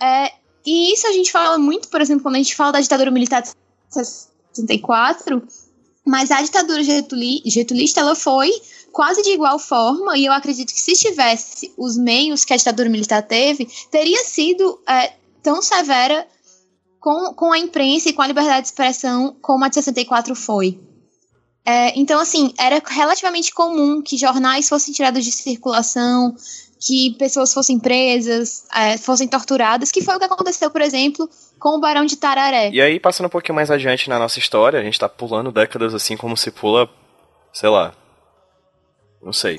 [0.00, 0.32] É,
[0.64, 3.42] e isso a gente fala muito, por exemplo, quando a gente fala da ditadura militar
[3.42, 3.50] de
[3.90, 5.42] 64,
[6.06, 8.50] mas a ditadura getulista ela foi
[8.94, 12.88] quase de igual forma, e eu acredito que se tivesse os meios que a ditadura
[12.88, 16.24] militar teve, teria sido é, tão severa
[17.00, 20.78] com, com a imprensa e com a liberdade de expressão como a de 64 foi.
[21.66, 26.36] É, então, assim, era relativamente comum que jornais fossem tirados de circulação,
[26.78, 31.28] que pessoas fossem presas, é, fossem torturadas, que foi o que aconteceu, por exemplo,
[31.58, 32.70] com o Barão de Tararé.
[32.70, 35.94] E aí, passando um pouquinho mais adiante na nossa história, a gente tá pulando décadas
[35.94, 36.88] assim como se pula,
[37.52, 37.92] sei lá,
[39.24, 39.56] não sei.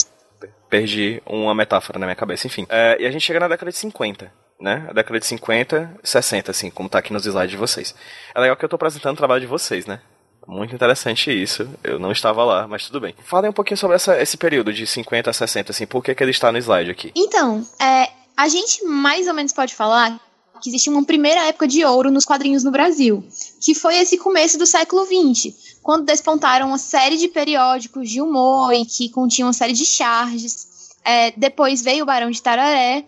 [0.69, 2.65] Perdi uma metáfora na minha cabeça, enfim.
[2.69, 4.86] É, e a gente chega na década de 50, né?
[4.89, 7.95] A década de 50, 60, assim, como tá aqui nos slides de vocês.
[8.34, 10.01] É legal que eu tô apresentando o trabalho de vocês, né?
[10.47, 11.67] Muito interessante isso.
[11.84, 13.15] Eu não estava lá, mas tudo bem.
[13.23, 16.23] Falem um pouquinho sobre essa, esse período de 50 a 60, assim, por que, que
[16.23, 17.12] ele está no slide aqui?
[17.15, 20.19] Então, é, a gente mais ou menos pode falar
[20.65, 23.23] que existe uma primeira época de ouro nos quadrinhos no Brasil,
[23.62, 28.73] que foi esse começo do século XX, quando despontaram uma série de periódicos de humor
[28.73, 30.95] e que continham uma série de charges.
[31.04, 33.06] É, depois veio o Barão de Tararé.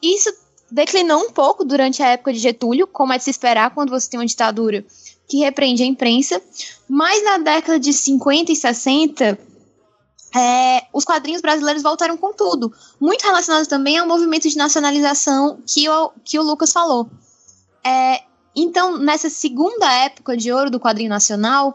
[0.00, 0.32] Isso
[0.70, 4.08] declinou um pouco durante a época de Getúlio, como é de se esperar quando você
[4.08, 4.84] tem uma ditadura
[5.26, 6.40] que repreende a imprensa.
[6.88, 9.36] Mas na década de 50 e 60,
[10.34, 12.72] é, os quadrinhos brasileiros voltaram com tudo.
[13.00, 17.10] Muito relacionado também ao movimento de nacionalização que o, que o Lucas falou.
[17.84, 18.22] É,
[18.54, 21.74] então, nessa segunda época de ouro do quadrinho nacional,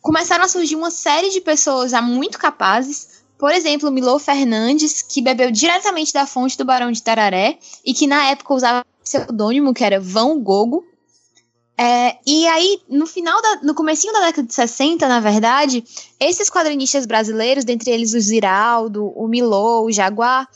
[0.00, 3.18] começaram a surgir uma série de pessoas já muito capazes.
[3.38, 8.06] Por exemplo, Milô Fernandes, que bebeu diretamente da fonte do Barão de Tararé e que
[8.06, 10.84] na época usava pseudônimo que era Vão Gogo.
[11.80, 15.84] É, e aí, no final da, no comecinho da década de 60, na verdade,
[16.18, 20.48] esses quadrinistas brasileiros, dentre eles o Ziraldo, o Milô, o Jaguar,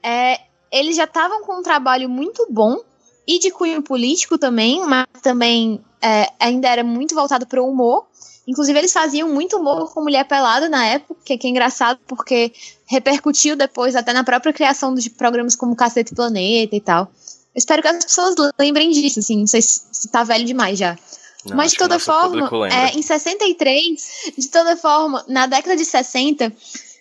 [0.00, 0.38] é,
[0.70, 2.78] eles já estavam com um trabalho muito bom
[3.26, 8.06] e de cunho político também, mas também é, ainda era muito voltado para o humor.
[8.46, 12.52] Inclusive, eles faziam muito humor com mulher pelada na época, que é engraçado porque
[12.86, 17.10] repercutiu depois até na própria criação de programas como Cacete Planeta e tal.
[17.54, 20.96] Espero que as pessoas lembrem disso, assim, não sei se tá velho demais já.
[21.44, 26.52] Não, Mas de toda forma, é, em 63, de toda forma, na década de 60,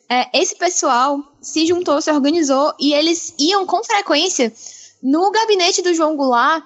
[0.10, 4.54] é, esse pessoal se juntou, se organizou e eles iam com frequência
[5.02, 6.64] no gabinete do João Goulart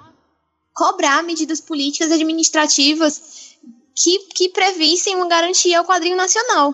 [0.73, 3.55] cobrar medidas políticas e administrativas
[3.95, 6.73] que, que previssem uma garantia ao quadrinho nacional.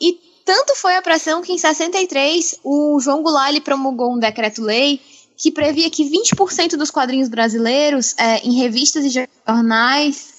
[0.00, 5.00] E tanto foi a pressão que em 63 o João Goulart ele promulgou um decreto-lei
[5.36, 10.32] que previa que 20% dos quadrinhos brasileiros é, em revistas e jornais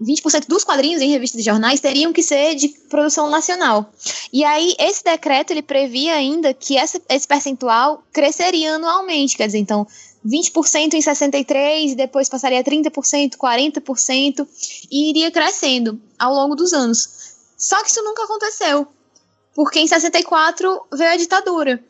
[0.00, 3.90] 20% dos quadrinhos em revistas e jornais teriam que ser de produção nacional.
[4.32, 9.58] E aí, esse decreto, ele previa ainda que essa, esse percentual cresceria anualmente, quer dizer,
[9.58, 9.86] então,
[10.26, 14.46] 20% em 63, depois passaria a 30%, 40%,
[14.90, 17.08] e iria crescendo ao longo dos anos.
[17.56, 18.86] Só que isso nunca aconteceu,
[19.54, 21.82] porque em 64 veio a ditadura.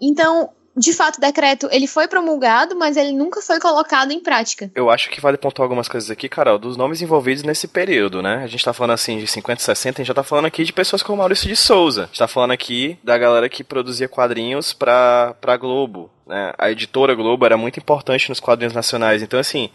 [0.00, 4.70] Então, de fato, o decreto ele foi promulgado, mas ele nunca foi colocado em prática.
[4.74, 8.42] Eu acho que vale pontuar algumas coisas aqui, Carol, dos nomes envolvidos nesse período, né?
[8.42, 10.72] A gente tá falando assim de 50, 60, a gente já tá falando aqui de
[10.72, 12.04] pessoas como Maurício de Souza.
[12.04, 16.52] A gente tá falando aqui da galera que produzia quadrinhos pra, pra Globo, né?
[16.56, 19.22] A editora Globo era muito importante nos quadrinhos nacionais.
[19.22, 19.70] Então, assim,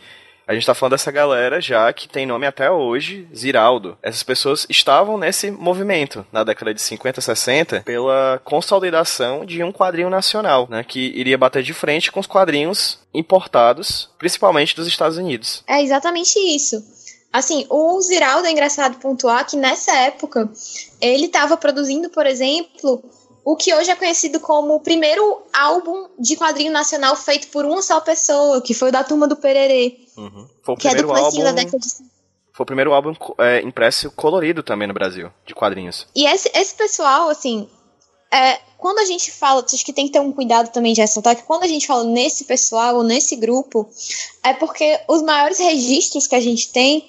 [0.48, 3.98] a gente tá falando dessa galera já que tem nome até hoje, Ziraldo.
[4.02, 10.10] Essas pessoas estavam nesse movimento na década de 50, 60 pela consolidação de um quadrinho
[10.10, 15.64] nacional, né, que iria bater de frente com os quadrinhos importados, principalmente dos Estados Unidos.
[15.68, 16.82] É exatamente isso.
[17.32, 20.50] Assim, o Ziraldo é engraçado pontuar que nessa época
[21.02, 23.04] ele estava produzindo, por exemplo,
[23.48, 27.82] o que hoje é conhecido como o primeiro álbum de quadrinho nacional feito por uma
[27.82, 30.00] só pessoa, que foi o da Turma do Pererê.
[30.18, 30.50] Uhum.
[30.62, 31.44] Foi o que primeiro é álbum...
[31.44, 31.88] da década de...
[32.52, 36.06] Foi o primeiro álbum é, impresso colorido também no Brasil, de quadrinhos.
[36.14, 37.70] E esse, esse pessoal, assim,
[38.34, 41.34] é, quando a gente fala, acho que tem que ter um cuidado também de ressaltar
[41.38, 43.88] que quando a gente fala nesse pessoal ou nesse grupo,
[44.44, 47.08] é porque os maiores registros que a gente tem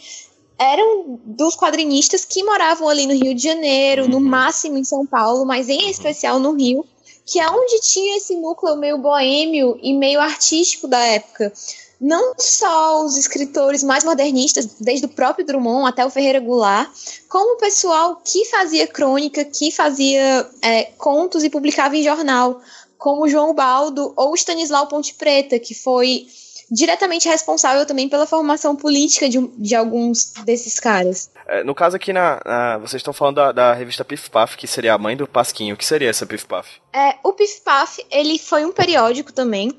[0.59, 4.09] eram dos quadrinistas que moravam ali no Rio de Janeiro, uhum.
[4.09, 6.85] no máximo em São Paulo, mas em especial no Rio,
[7.25, 11.53] que é onde tinha esse núcleo meio boêmio e meio artístico da época.
[12.01, 16.91] Não só os escritores mais modernistas, desde o próprio Drummond até o Ferreira Goulart,
[17.29, 22.61] como o pessoal que fazia crônica, que fazia é, contos e publicava em jornal,
[22.97, 26.27] como João Baldo ou Stanislau Ponte Preta, que foi
[26.71, 31.31] diretamente responsável também pela formação política de, de alguns desses caras.
[31.47, 34.67] É, no caso aqui, na, na, vocês estão falando da, da revista Pif Paf, que
[34.67, 35.75] seria a mãe do Pasquinho.
[35.75, 36.69] O que seria essa Pif Paf?
[36.93, 39.73] É, o Pif Paf, ele foi um periódico também.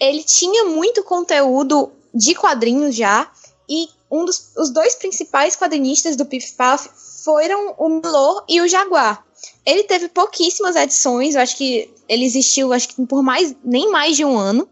[0.00, 3.30] Ele tinha muito conteúdo de quadrinhos já,
[3.68, 6.88] e um dos os dois principais quadrinistas do Pif Paf
[7.24, 9.24] foram o Milor e o Jaguar.
[9.64, 14.16] Ele teve pouquíssimas edições, eu acho que ele existiu acho que por mais nem mais
[14.16, 14.68] de um ano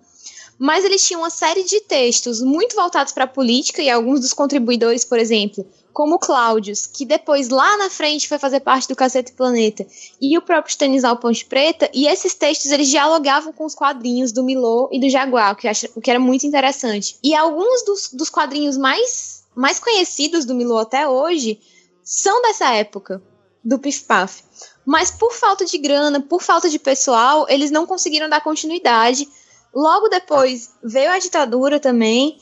[0.59, 4.33] mas eles tinham uma série de textos muito voltados para a política e alguns dos
[4.33, 9.33] contribuidores, por exemplo, como Cláudios, que depois lá na frente foi fazer parte do Cacete
[9.33, 9.87] Planeta,
[10.21, 14.43] e o próprio Stanislau Ponte Preta, e esses textos eles dialogavam com os quadrinhos do
[14.43, 17.17] Milô e do Jaguar, que, acho, o que era muito interessante.
[17.23, 21.61] E alguns dos, dos quadrinhos mais, mais conhecidos do Milô até hoje
[22.03, 23.23] são dessa época,
[23.65, 24.43] do Pif Paf.
[24.85, 29.27] Mas por falta de grana, por falta de pessoal, eles não conseguiram dar continuidade
[29.75, 32.39] Logo depois veio a ditadura também.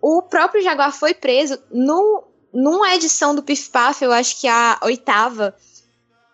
[0.00, 1.58] O próprio Jaguar foi preso.
[1.70, 5.54] No, numa edição do Pif Paf, eu acho que a oitava,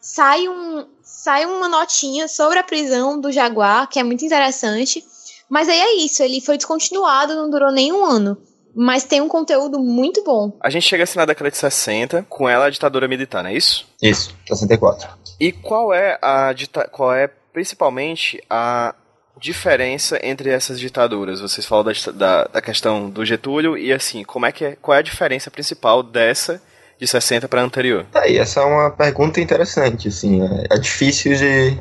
[0.01, 5.05] sai, um, sai uma notinha sobre a prisão do Jaguar, que é muito interessante.
[5.49, 8.37] Mas aí é isso, ele foi descontinuado, não durou nem um ano.
[8.75, 10.53] Mas tem um conteúdo muito bom.
[10.61, 13.55] A gente chega assim na década de 60, com ela a ditadura militar, não é
[13.55, 13.87] isso?
[14.03, 15.09] Isso, 64.
[15.41, 16.55] E qual é a
[16.93, 18.95] qual é principalmente a
[19.41, 21.41] diferença entre essas ditaduras?
[21.41, 24.97] Vocês falam da, da, da, questão do Getúlio e assim, como é que é, qual
[24.97, 26.61] é a diferença principal dessa
[26.99, 28.07] de 60 para a anterior?
[28.11, 31.79] Tá aí, essa é uma pergunta interessante, assim, é, é difícil de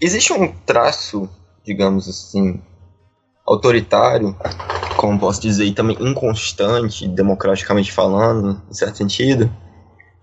[0.00, 1.28] existe um traço,
[1.64, 2.62] digamos assim,
[3.46, 4.36] autoritário,
[4.96, 9.50] como posso dizer, e também inconstante, democraticamente falando, em certo sentido,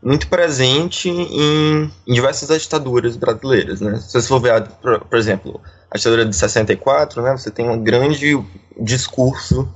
[0.03, 3.95] muito presente em, em diversas ditaduras brasileiras, né?
[3.95, 7.81] Se você for ver, por, por exemplo, a ditadura de 64, né, você tem um
[7.81, 8.37] grande
[8.79, 9.67] discurso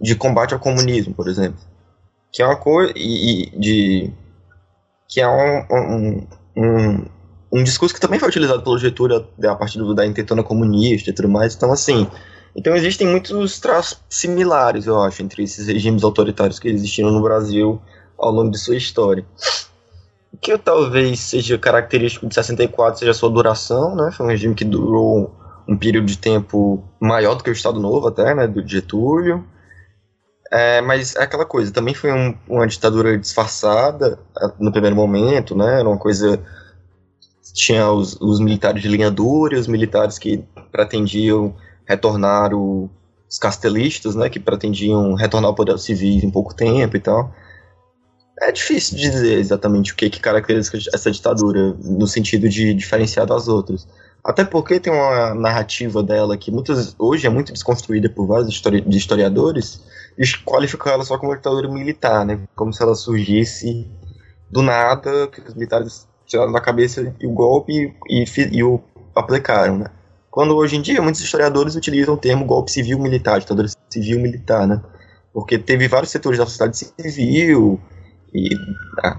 [0.00, 1.58] de combate ao comunismo, por exemplo,
[2.32, 4.12] que é uma coisa e, e, de
[5.08, 7.04] que é um, um, um,
[7.52, 11.12] um, discurso que também foi utilizado pelo Getúlio a partir do, da intentona comunista e
[11.12, 11.54] tudo mais.
[11.54, 12.08] Então, assim,
[12.56, 17.80] Então existem muitos traços similares, eu acho, entre esses regimes autoritários que existiram no Brasil
[18.16, 19.24] ao longo de sua história.
[20.44, 24.10] Que talvez seja característico de 64 seja a sua duração, né?
[24.12, 25.34] Foi um regime que durou
[25.66, 28.46] um período de tempo maior do que o Estado Novo até, né?
[28.46, 29.42] Do Getúlio.
[30.52, 34.18] É, mas é aquela coisa, também foi um, uma ditadura disfarçada
[34.60, 35.80] no primeiro momento, né?
[35.80, 36.38] Era uma coisa.
[37.54, 42.90] Tinha os, os militares de linha dura, os militares que pretendiam retornar o,
[43.30, 44.28] os castelistas, né?
[44.28, 47.32] Que pretendiam retornar ao poder civil em pouco tempo e tal.
[48.40, 53.46] É difícil dizer exatamente o que, que caracteriza essa ditadura, no sentido de diferenciar das
[53.46, 53.86] outras.
[54.24, 58.84] Até porque tem uma narrativa dela que muitas, hoje é muito desconstruída por vários histori
[58.88, 59.80] historiadores,
[60.18, 62.40] e qualificam ela só como ditadura militar, né?
[62.56, 63.86] Como se ela surgisse
[64.50, 68.80] do nada, que os militares tiraram da cabeça o golpe e, e, e o
[69.14, 69.90] aplicaram, né?
[70.30, 74.80] Quando hoje em dia muitos historiadores utilizam o termo golpe civil-militar, ditadura civil-militar, né?
[75.32, 77.80] Porque teve vários setores da sociedade civil,
[78.34, 78.48] e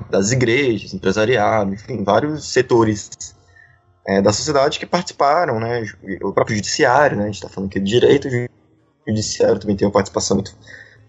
[0.09, 3.09] das igrejas, empresariado, enfim, vários setores
[4.05, 5.85] é, da sociedade que participaram, né,
[6.21, 8.27] o próprio judiciário, né, a gente está falando aqui de direito,
[9.07, 10.55] judiciário também tem uma participação muito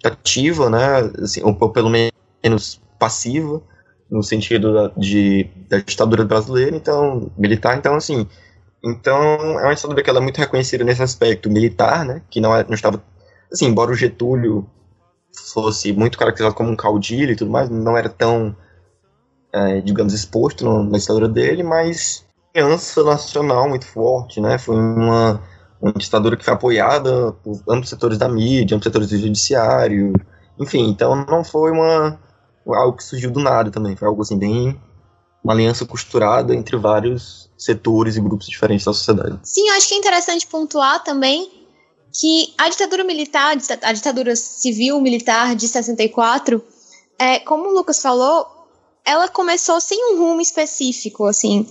[0.04, 3.60] ativa, né, assim, ou pelo menos passiva,
[4.08, 8.26] no sentido da, de, da ditadura brasileira, então, militar, então, assim,
[8.84, 12.54] então, é uma ditadura que ela é muito reconhecida nesse aspecto militar, né, que não,
[12.54, 13.02] é, não estava,
[13.52, 14.64] assim, embora o Getúlio
[15.36, 18.56] fosse muito caracterizado como um caudilho e tudo mais, não era tão,
[19.52, 24.58] é, digamos, exposto na ditadura dele, mas aliança nacional muito forte, né?
[24.58, 25.40] Foi uma,
[25.80, 30.12] uma ditadura que foi apoiada por amplos setores da mídia, amplos setores do judiciário,
[30.58, 32.18] enfim, então não foi uma
[32.66, 34.80] algo que surgiu do nada também, foi algo assim bem
[35.44, 39.38] uma aliança costurada entre vários setores e grupos diferentes da sociedade.
[39.44, 41.55] Sim, acho que é interessante pontuar também
[42.20, 46.62] que a ditadura militar, a ditadura civil militar de 64,
[47.18, 48.46] é, como o Lucas falou,
[49.04, 51.66] ela começou sem um rumo específico, assim.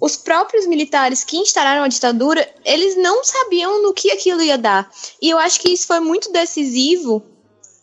[0.00, 4.90] Os próprios militares que instalaram a ditadura, eles não sabiam no que aquilo ia dar.
[5.20, 7.22] E eu acho que isso foi muito decisivo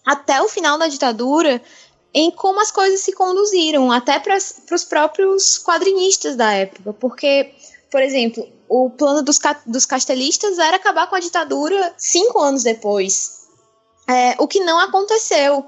[0.05, 1.61] até o final da ditadura
[2.13, 7.53] em como as coisas se conduziram, até para os próprios quadrinistas da época, porque,
[7.91, 13.39] por exemplo, o plano dos, dos castelistas era acabar com a ditadura cinco anos depois.
[14.07, 15.65] É, o que não aconteceu.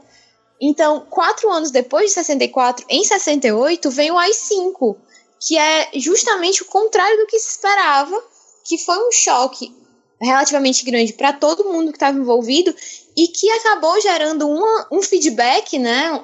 [0.59, 4.95] Então, quatro anos depois de 64, em 68, vem o AI-5,
[5.39, 8.23] que é justamente o contrário do que se esperava,
[8.63, 9.75] que foi um choque
[10.21, 12.75] relativamente grande para todo mundo que estava envolvido
[13.17, 16.23] e que acabou gerando uma, um feedback, né,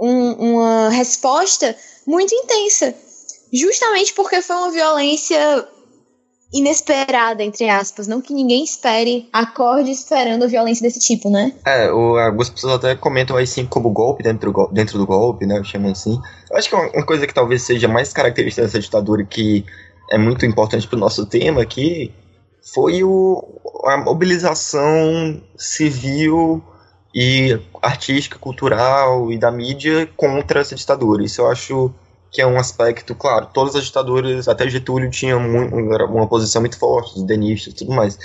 [0.00, 2.94] um, uma resposta muito intensa,
[3.52, 5.68] justamente porque foi uma violência
[6.52, 8.06] inesperada, entre aspas.
[8.06, 11.52] Não que ninguém espere, acorde esperando violência desse tipo, né?
[11.64, 15.46] É, o, algumas pessoas até comentam aí sim como golpe dentro do, dentro do golpe,
[15.46, 15.62] né?
[15.64, 16.18] Chamo assim.
[16.50, 19.64] Eu acho que é uma coisa que talvez seja mais característica dessa ditadura que
[20.10, 22.12] é muito importante para o nosso tema aqui
[22.72, 23.42] foi o,
[23.84, 26.62] a mobilização civil
[27.14, 31.24] e artística, cultural e da mídia contra essa ditadura.
[31.24, 31.92] Isso eu acho
[32.30, 37.16] que é um aspecto, claro, todas as ditaduras, até Getúlio tinha uma posição muito forte,
[37.16, 38.18] os denistas e tudo mais,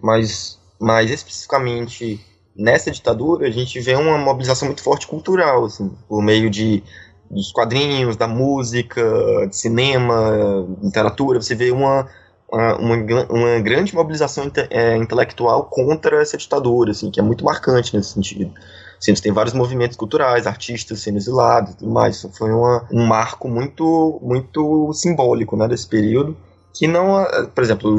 [0.00, 2.24] mas, mas especificamente
[2.56, 6.82] nessa ditadura a gente vê uma mobilização muito forte cultural, assim, por meio de
[7.30, 9.02] dos quadrinhos, da música,
[9.48, 12.08] de cinema, literatura, você vê uma,
[12.50, 12.96] uma,
[13.28, 18.14] uma grande mobilização inte, é, intelectual contra essa ditadura, assim, que é muito marcante nesse
[18.14, 18.52] sentido.
[19.00, 22.16] Assim, tem vários movimentos culturais, artistas sendo exilados e tudo mais.
[22.16, 26.36] Isso foi uma, um marco muito, muito simbólico né, desse período.
[26.74, 27.96] Que não, por exemplo,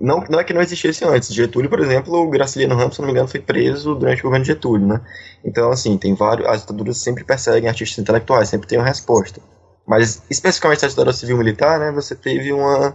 [0.00, 1.32] não, não é que não existisse antes.
[1.32, 4.44] Getúlio, por exemplo, o Graciliano Ramos, se não me engano, foi preso durante o governo
[4.44, 5.00] de Getúlio, né?
[5.44, 6.46] Então, assim, tem vários.
[6.46, 9.40] As ditaduras sempre perseguem artistas intelectuais, sempre tem uma resposta.
[9.86, 12.94] Mas, especificamente a ditadura civil-militar, né, você teve uma.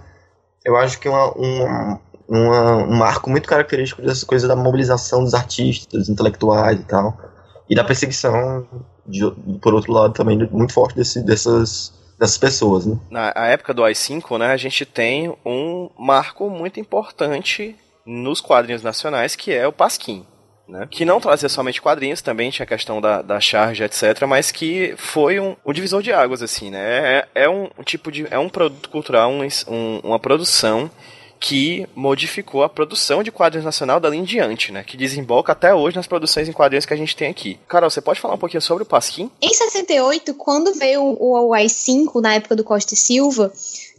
[0.64, 5.34] Eu acho que uma, uma, uma, um marco muito característico dessa coisa da mobilização dos
[5.34, 7.27] artistas, intelectuais e tal
[7.70, 8.68] e da perseguição,
[9.06, 9.30] de,
[9.62, 12.86] por outro lado, também muito forte desse, dessas, dessas pessoas.
[12.86, 12.98] Né?
[13.10, 17.76] Na época do AI-5, né, a gente tem um marco muito importante
[18.06, 20.26] nos quadrinhos nacionais, que é o Pasquim.
[20.68, 20.86] Né?
[20.90, 24.94] Que não trazia somente quadrinhos, também tinha a questão da, da charge, etc., mas que
[24.98, 26.80] foi um, um divisor de águas, assim, né?
[26.80, 28.28] É, é um, tipo de.
[28.30, 30.92] É um produto cultural, um, um, uma produção
[31.40, 34.84] que modificou a produção de quadrinhos nacional dali em diante, né?
[34.84, 37.60] Que desemboca até hoje nas produções em quadrinhos que a gente tem aqui.
[37.68, 39.30] Carol, você pode falar um pouquinho sobre o Pasquim?
[39.42, 43.52] Em 68, quando veio o AI-5, na época do Costa e Silva,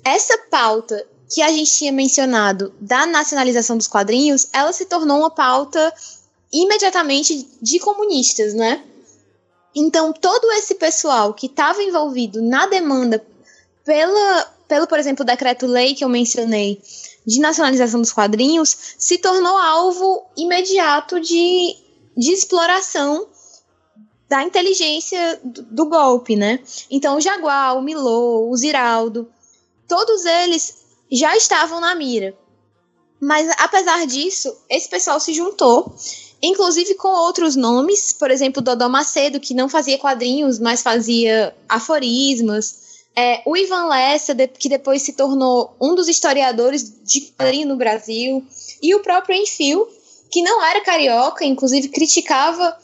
[0.04, 5.30] essa pauta que a gente tinha mencionado da nacionalização dos quadrinhos, ela se tornou uma
[5.30, 5.92] pauta
[6.52, 8.82] imediatamente de comunistas, né?
[9.74, 13.24] Então, todo esse pessoal que estava envolvido na demanda
[13.84, 16.80] pela, pelo, por exemplo, decreto-lei que eu mencionei
[17.28, 21.76] de nacionalização dos quadrinhos, se tornou alvo imediato de,
[22.16, 23.26] de exploração
[24.26, 26.58] da inteligência do, do golpe, né?
[26.90, 29.28] Então, o Jaguar, o Milô, o Ziraldo,
[29.86, 30.78] todos eles
[31.12, 32.34] já estavam na mira.
[33.20, 35.94] Mas, apesar disso, esse pessoal se juntou
[36.42, 42.87] inclusive com outros nomes, por exemplo, Dodô Macedo, que não fazia quadrinhos, mas fazia aforismos.
[43.16, 48.44] É, o Ivan Lessa, que depois se tornou um dos historiadores de quadrinho no Brasil.
[48.80, 49.88] E o próprio Enfio,
[50.30, 52.76] que não era carioca, inclusive criticava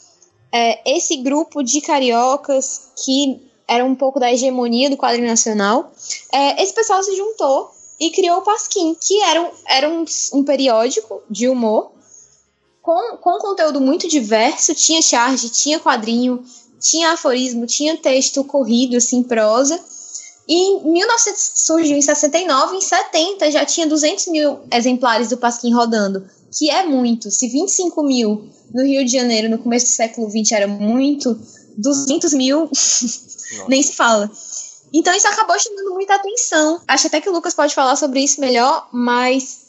[0.51, 5.91] é, esse grupo de cariocas que era um pouco da hegemonia do quadrinho nacional.
[6.31, 10.43] É, esse pessoal se juntou e criou o Pasquim, que era, um, era um, um
[10.43, 11.91] periódico de humor
[12.85, 16.45] com, com conteúdo muito diverso, tinha charge, tinha quadrinho,
[16.79, 19.83] tinha aforismo, tinha texto corrido, assim, prosa.
[20.47, 25.73] E em 1900 surgiu em 69, em 70 já tinha 200 mil exemplares do Pasquim
[25.73, 27.31] rodando, que é muito.
[27.31, 31.39] Se 25 mil no Rio de Janeiro no começo do século XX era muito,
[31.77, 32.69] 200 mil
[33.67, 34.31] nem se fala.
[34.93, 36.81] Então isso acabou chamando muita atenção.
[36.87, 39.65] Acho até que o Lucas pode falar sobre isso melhor, mas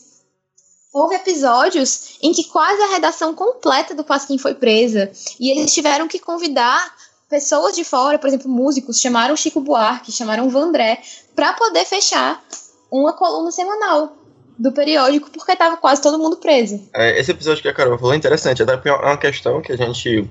[0.93, 6.09] houve episódios em que quase a redação completa do Pasquim foi presa e eles tiveram
[6.09, 6.95] que convidar
[7.29, 11.01] pessoas de fora, por exemplo, músicos, chamaram Chico Buarque, chamaram Vandré,
[11.35, 12.43] para poder fechar
[12.91, 14.17] uma coluna semanal
[14.59, 16.89] do periódico, porque estava quase todo mundo preso.
[16.95, 19.73] É, esse episódio que a Carol falou é interessante, até porque é uma questão que
[19.73, 20.29] a gente.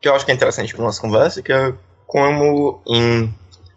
[0.00, 1.72] que eu acho que é interessante para nossa conversa, que é
[2.06, 3.32] como em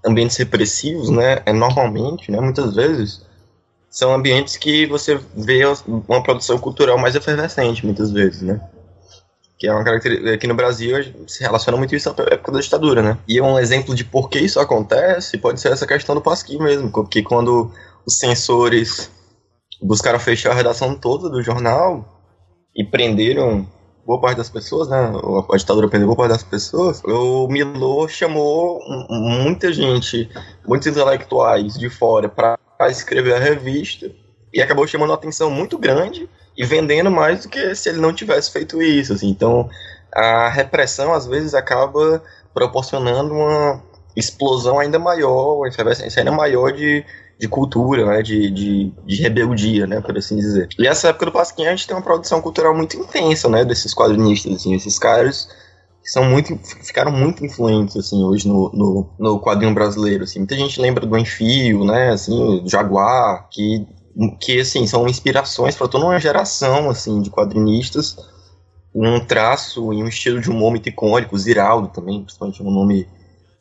[0.06, 3.22] ambientes repressivos, né, é normalmente, né, muitas vezes,
[3.90, 5.62] são ambientes que você vê
[6.08, 8.62] uma produção cultural mais efervescente, muitas vezes, né?
[9.58, 10.34] Que é uma característica.
[10.34, 10.98] Aqui no Brasil
[11.28, 13.18] se relaciona muito isso à época da ditadura, né?
[13.28, 16.92] E um exemplo de por que isso acontece pode ser essa questão do Pasquim mesmo,
[16.92, 17.72] porque quando
[18.06, 19.10] os censores
[19.82, 22.22] buscaram fechar a redação toda do jornal
[22.76, 23.68] e prenderam
[24.06, 24.98] boa parte das pessoas, né?
[25.52, 27.02] A ditadura prendeu boa parte das pessoas.
[27.04, 28.80] O Milô chamou
[29.10, 30.30] muita gente,
[30.68, 34.12] muitos intelectuais de fora para a escrever a revista
[34.54, 38.14] e acabou chamando uma atenção muito grande e vendendo mais do que se ele não
[38.14, 39.14] tivesse feito isso.
[39.14, 39.30] Assim.
[39.30, 39.70] Então,
[40.14, 42.22] a repressão às vezes acaba
[42.54, 43.84] proporcionando uma
[44.16, 47.04] explosão ainda maior, uma efervescência ainda maior de,
[47.38, 50.70] de cultura, né, de, de, de, rebeldia, né, por assim dizer.
[50.80, 53.94] E essa época do Pasquim a gente tem uma produção cultural muito intensa, né, desses
[53.94, 55.50] quadrinistas, assim, esses caras
[56.02, 60.40] são muito, ficaram muito influentes, assim, hoje no, no, no quadrinho brasileiro, assim.
[60.40, 63.86] Muita gente lembra do Enfio, né, assim, Jaguar, que,
[64.40, 68.18] que assim, são inspirações para toda uma geração, assim, de quadrinistas,
[68.94, 73.08] um traço e um estilo de humor muito icônico, Ziraldo também, principalmente um nome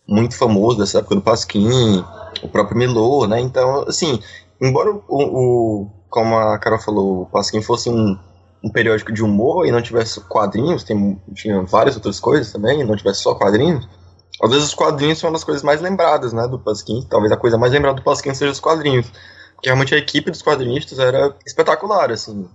[0.07, 2.05] muito famoso dessa época do Pasquim,
[2.43, 4.21] o próprio Milô, né, então, assim,
[4.61, 8.17] embora o, o como a Carol falou, o Pasquim fosse um
[8.65, 12.97] um periódico de humor e não tivesse quadrinhos, tem, tinha várias outras coisas também, não
[12.97, 13.87] tivesse só quadrinhos,
[14.43, 17.07] às vezes os quadrinhos são uma das coisas mais lembradas, né, do Pasquim.
[17.09, 19.13] Talvez a coisa mais lembrada do Pasquim seja os quadrinhos.
[19.65, 22.49] Realmente a equipe dos quadrinistas era espetacular, assim.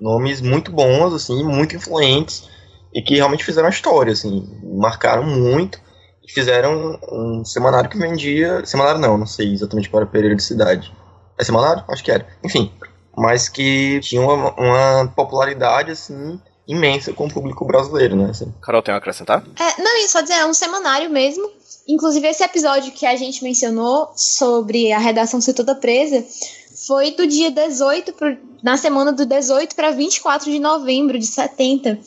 [0.00, 2.48] Nomes muito bons, assim, muito influentes,
[2.92, 4.48] e que realmente fizeram a história, assim.
[4.62, 5.78] Marcaram muito,
[6.26, 8.64] e fizeram um semanário que vendia...
[8.64, 10.92] Semanário não, não sei exatamente qual era a periodicidade.
[11.38, 11.84] É semanário?
[11.88, 12.26] Acho que era.
[12.44, 12.72] Enfim,
[13.16, 18.30] mas que tinha uma, uma popularidade, assim, imensa com o público brasileiro, né?
[18.30, 18.52] Assim.
[18.62, 19.44] Carol, tem a acrescentar?
[19.58, 21.50] É, não, isso só dizer, é um semanário mesmo.
[21.86, 26.24] Inclusive, esse episódio que a gente mencionou sobre a redação ser toda presa
[26.86, 31.98] foi do dia 18, pro, na semana do 18 para 24 de novembro de 70.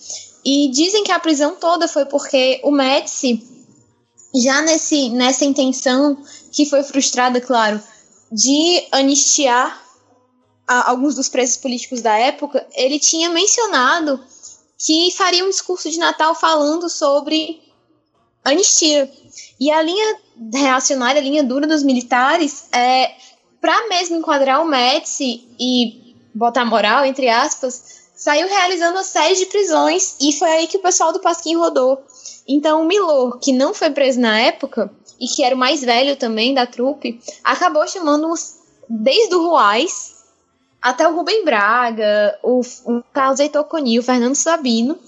[0.45, 3.45] E dizem que a prisão toda foi porque o Médici,
[4.35, 6.17] já nesse, nessa intenção,
[6.51, 7.81] que foi frustrada, claro,
[8.31, 9.81] de anistiar
[10.67, 14.19] a, alguns dos presos políticos da época, ele tinha mencionado
[14.77, 17.61] que faria um discurso de Natal falando sobre
[18.43, 19.09] anistia.
[19.59, 20.17] E a linha
[20.53, 23.11] reacionária, a linha dura dos militares, é
[23.61, 29.45] para mesmo enquadrar o Médici e botar moral, entre aspas, saiu realizando a série de
[29.45, 32.03] prisões e foi aí que o pessoal do Pasquim rodou.
[32.47, 36.15] Então o Milor, que não foi preso na época e que era o mais velho
[36.15, 38.33] também da trupe, acabou chamando
[38.89, 40.13] desde o Ruais
[40.81, 44.99] até o Rubem Braga, o, o Carlos Heitor Coni, o Fernando Sabino,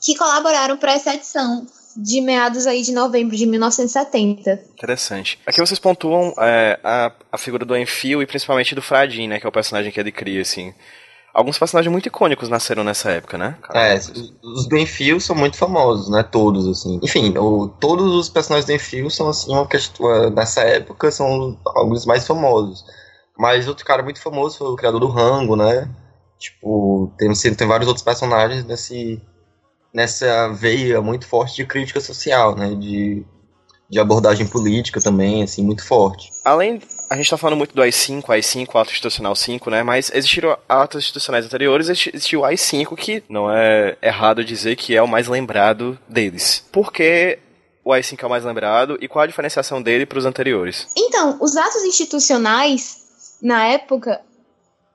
[0.00, 1.66] que colaboraram para essa edição
[2.00, 4.62] de meados aí de novembro de 1970.
[4.72, 5.38] Interessante.
[5.44, 9.46] Aqui vocês pontuam é, a, a figura do Enfio e principalmente do Fradin, né, que
[9.46, 10.72] é o personagem que ele cria, assim.
[11.34, 13.56] Alguns personagens muito icônicos nasceram nessa época, né?
[13.74, 16.22] É, os do Enfio são muito famosos, né?
[16.22, 16.98] Todos, assim.
[17.02, 22.06] Enfim, o, todos os personagens do Enfio são, assim, uma questão, nessa época, são alguns
[22.06, 22.84] mais famosos.
[23.38, 25.88] Mas outro cara muito famoso foi o criador do Rango, né?
[26.38, 29.20] Tipo, tem, tem vários outros personagens nesse,
[29.98, 32.72] nessa veia muito forte de crítica social, né?
[32.76, 33.26] De,
[33.90, 36.30] de abordagem política também, assim, muito forte.
[36.44, 36.80] Além,
[37.10, 39.82] a gente tá falando muito do AI-5, AI-5, Ato Institucional 5, né?
[39.82, 45.02] Mas existiram atos institucionais anteriores, existiu o AI-5, que não é errado dizer que é
[45.02, 46.64] o mais lembrado deles.
[46.70, 47.40] Por que
[47.84, 50.86] o AI-5 é o mais lembrado e qual a diferenciação dele para os anteriores?
[50.96, 52.98] Então, os atos institucionais,
[53.42, 54.20] na época,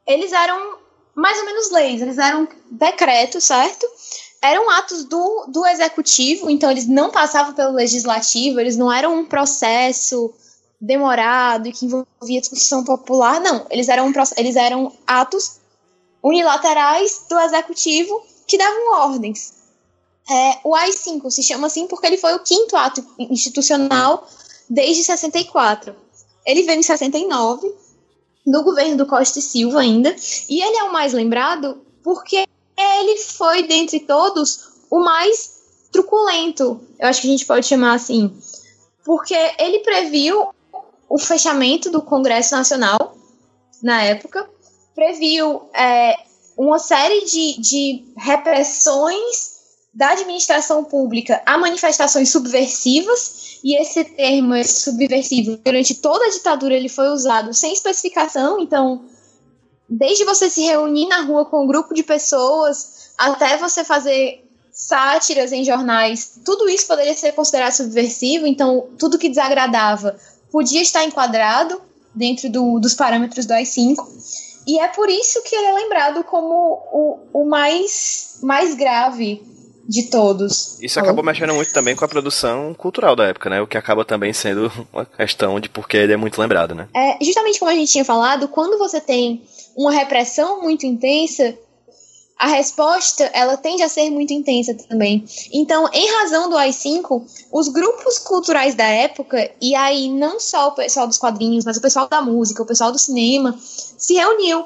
[0.07, 0.77] eles eram
[1.13, 3.85] mais ou menos leis, eles eram decretos, certo?
[4.43, 9.25] Eram atos do, do executivo, então eles não passavam pelo legislativo, eles não eram um
[9.25, 10.33] processo
[10.79, 13.65] demorado e que envolvia discussão popular, não.
[13.69, 15.61] Eles eram, eles eram atos
[16.21, 19.53] unilaterais do executivo que davam ordens.
[20.29, 24.27] É, o AI-5 se chama assim porque ele foi o quinto ato institucional
[24.69, 25.95] desde 64.
[26.45, 27.73] Ele veio em 69,
[28.45, 30.13] no governo do Costa e Silva ainda,
[30.49, 32.45] e ele é o mais lembrado porque
[32.77, 35.61] ele foi, dentre todos, o mais
[35.91, 38.35] truculento, eu acho que a gente pode chamar assim,
[39.05, 40.49] porque ele previu
[41.07, 43.15] o fechamento do Congresso Nacional
[43.81, 44.49] na época,
[44.95, 46.15] previu é,
[46.57, 49.53] uma série de, de repressões
[49.93, 56.89] da administração pública a manifestações subversivas, e esse termo subversivo, durante toda a ditadura, ele
[56.89, 59.05] foi usado sem especificação, então
[59.95, 65.51] desde você se reunir na rua com um grupo de pessoas até você fazer sátiras
[65.51, 70.15] em jornais, tudo isso poderia ser considerado subversivo, então tudo que desagradava
[70.51, 71.79] podia estar enquadrado
[72.13, 73.97] dentro do, dos parâmetros do AI-5.
[74.65, 76.53] E é por isso que ele é lembrado como
[76.91, 79.43] o, o mais, mais grave
[79.87, 80.79] de todos.
[80.81, 83.61] Isso acabou mexendo muito também com a produção cultural da época, né?
[83.61, 86.87] O que acaba também sendo uma questão de por que ele é muito lembrado, né?
[86.95, 89.43] É, justamente como a gente tinha falado, quando você tem
[89.75, 91.57] uma repressão muito intensa,
[92.37, 95.23] a resposta ela tende a ser muito intensa também.
[95.51, 100.71] Então, em razão do AI-5, os grupos culturais da época, e aí não só o
[100.73, 104.65] pessoal dos quadrinhos, mas o pessoal da música, o pessoal do cinema, se reuniu.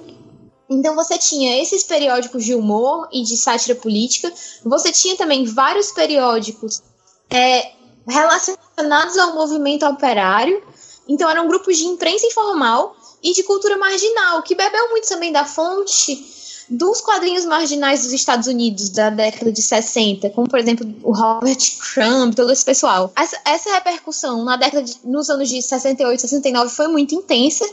[0.69, 4.33] Então você tinha esses periódicos de humor e de sátira política,
[4.65, 6.81] você tinha também vários periódicos
[7.29, 7.71] é,
[8.07, 10.61] relacionados ao movimento operário,
[11.07, 15.45] então eram grupos de imprensa informal e de cultura marginal, que bebeu muito também da
[15.45, 16.35] fonte
[16.69, 21.57] dos quadrinhos marginais dos Estados Unidos da década de 60, como por exemplo o Robert
[21.93, 23.11] Crumb, todo esse pessoal.
[23.15, 27.65] Essa, essa repercussão na década de, nos anos de 68, 69 foi muito intensa.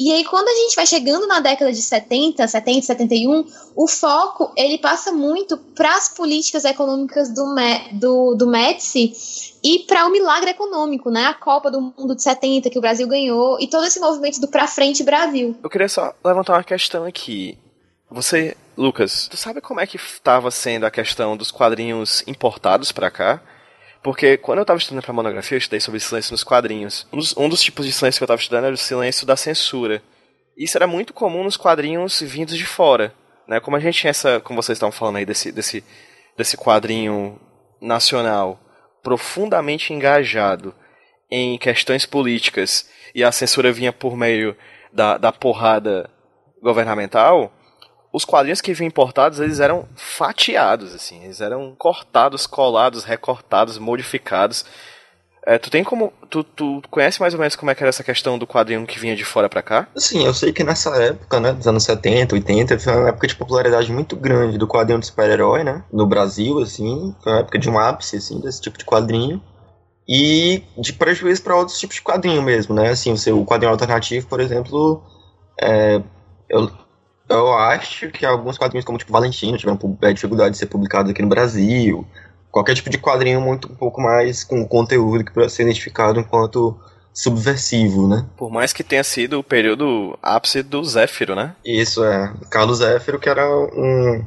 [0.00, 3.44] E aí quando a gente vai chegando na década de 70, 70, 71,
[3.76, 7.44] o foco ele passa muito para as políticas econômicas do
[7.92, 9.12] do, do Médici
[9.62, 11.26] e para o milagre econômico, né?
[11.26, 14.48] A Copa do Mundo de 70 que o Brasil ganhou e todo esse movimento do
[14.48, 15.54] Pra Frente Brasil.
[15.62, 17.58] Eu queria só levantar uma questão aqui.
[18.10, 23.10] Você, Lucas, tu sabe como é que estava sendo a questão dos quadrinhos importados para
[23.10, 23.42] cá?
[24.02, 27.06] Porque quando eu estava estudando para monografia, eu estudei sobre silêncio nos quadrinhos.
[27.12, 29.36] Um dos, um dos tipos de silêncio que eu estava estudando era o silêncio da
[29.36, 30.02] censura.
[30.56, 33.14] Isso era muito comum nos quadrinhos vindos de fora.
[33.46, 33.60] Né?
[33.60, 35.84] Como a gente tinha essa, como vocês estavam falando aí, desse, desse,
[36.36, 37.38] desse quadrinho
[37.80, 38.58] nacional
[39.02, 40.74] profundamente engajado
[41.30, 44.56] em questões políticas e a censura vinha por meio
[44.92, 46.10] da, da porrada
[46.62, 47.52] governamental,
[48.12, 54.64] os quadrinhos que vinham importados, eles eram fatiados, assim, eles eram cortados, colados, recortados, modificados.
[55.46, 56.12] É, tu tem como.
[56.28, 58.98] Tu, tu conhece mais ou menos como é que era essa questão do quadrinho que
[58.98, 59.88] vinha de fora para cá?
[59.96, 63.34] Sim, eu sei que nessa época, né, dos anos 70, 80, foi uma época de
[63.34, 65.82] popularidade muito grande do quadrinho de super-herói, né?
[65.90, 69.42] No Brasil, assim, foi uma época de um ápice, assim, desse tipo de quadrinho.
[70.06, 72.90] E de prejuízo para outros tipos de quadrinho mesmo, né?
[72.90, 75.02] Assim, o, seu, quadrinho alternativo, por exemplo,
[75.60, 76.02] é,
[76.48, 76.70] eu,
[77.30, 81.22] eu acho que alguns quadrinhos como tipo Valentino tiveram é, dificuldade de ser publicados aqui
[81.22, 82.06] no Brasil
[82.50, 86.76] qualquer tipo de quadrinho muito um pouco mais com conteúdo que pode ser identificado enquanto
[87.12, 88.26] subversivo, né?
[88.36, 91.54] Por mais que tenha sido o período ápice do Zéfiro, né?
[91.64, 92.32] Isso, é.
[92.50, 94.24] Carlos Zéfiro, que era um...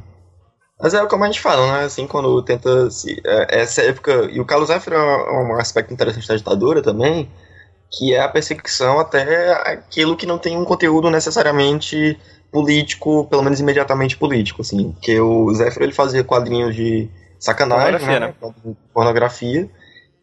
[0.80, 1.84] Mas é como a gente fala, né?
[1.84, 2.90] Assim, quando tenta...
[2.90, 4.28] Se, é, essa época...
[4.30, 7.30] E o Carlos Zéfiro é um aspecto interessante da ditadura também,
[7.90, 12.18] que é a perseguição até aquilo que não tem um conteúdo necessariamente
[12.54, 14.92] político, pelo menos imediatamente político, assim.
[14.92, 18.34] Porque o Zéfiro, ele fazia quadrinhos de sacanagem, pornografia, né?
[18.40, 18.74] né?
[18.94, 19.70] Pornografia.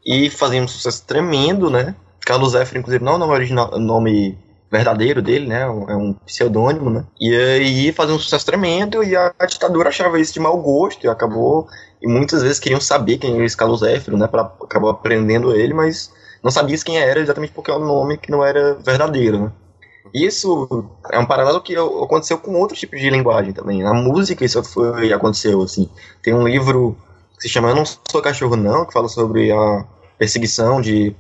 [0.06, 1.94] E fazia um sucesso tremendo, né?
[2.26, 4.38] Carlos Zéfiro, inclusive, não é o nome original, nome
[4.72, 5.64] verdadeiro dele, né?
[5.64, 7.04] É um pseudônimo, né?
[7.20, 11.10] E aí fazia um sucesso tremendo e a ditadura achava isso de mau gosto e
[11.10, 11.68] acabou.
[12.02, 14.28] E muitas vezes queriam saber quem era esse Carlos Zéfiro, né?
[14.28, 18.32] Pra, acabou aprendendo ele, mas não sabia quem era exatamente porque é um nome que
[18.32, 19.52] não era verdadeiro, né?
[20.14, 23.82] Isso é um paralelo que aconteceu com outros tipos de linguagem também.
[23.82, 25.90] Na música isso foi aconteceu assim.
[26.22, 26.98] Tem um livro
[27.36, 29.86] que se chama Eu não sou cachorro não, que fala sobre a
[30.18, 31.16] perseguição de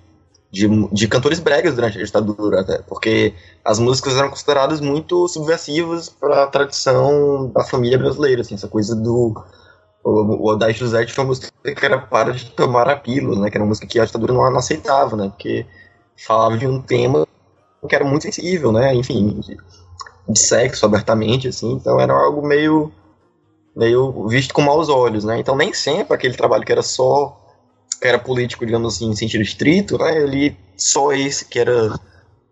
[0.52, 3.34] de, de cantores bregas durante a ditadura, até, porque
[3.64, 8.94] as músicas eram consideradas muito subversivas para a tradição da família brasileira, assim, essa coisa
[8.94, 9.42] do
[10.04, 13.50] o, o Odaí José tinha uma música que era para de tomar a pílula, né,
[13.50, 15.66] que era uma música que a ditadura não, não aceitava, né, porque
[16.18, 17.26] falava de um tema
[17.88, 19.58] que era muito sensível, né, enfim, de,
[20.30, 22.92] de sexo abertamente, assim, então era algo meio
[23.76, 27.38] meio visto com maus olhos, né, então nem sempre aquele trabalho que era só
[28.02, 32.00] que era político, digamos assim, em sentido estrito, né, ele só esse que era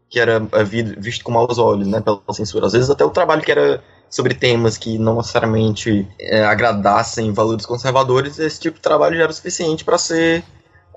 [0.09, 2.65] que era é, visto com maus olhos, né, pela censura.
[2.65, 7.65] Às vezes até o trabalho que era sobre temas que não necessariamente é, agradassem valores
[7.65, 10.43] conservadores, esse tipo de trabalho já era suficiente para ser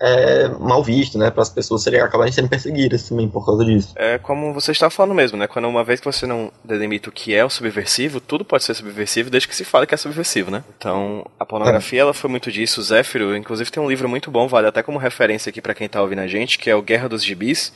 [0.05, 1.31] é, mal visto, né?
[1.31, 3.95] Para as pessoas serem, acabarem sendo perseguidas também por causa disso.
[3.95, 5.47] É como você está falando mesmo, né?
[5.47, 8.75] Quando uma vez que você não delimita o que é o subversivo, tudo pode ser
[8.75, 10.65] subversivo desde que se fale que é subversivo, né?
[10.77, 12.03] Então, a pornografia, é.
[12.03, 12.81] ela foi muito disso.
[12.81, 15.89] O Zéfiro, inclusive, tem um livro muito bom, vale até como referência aqui para quem
[15.89, 17.73] tá ouvindo a gente, que é o Guerra dos Gibis,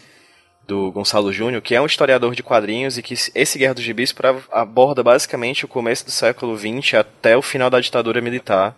[0.66, 4.12] do Gonçalo Júnior, que é um historiador de quadrinhos e que esse Guerra dos Gibis
[4.51, 8.77] aborda basicamente o começo do século XX até o final da ditadura militar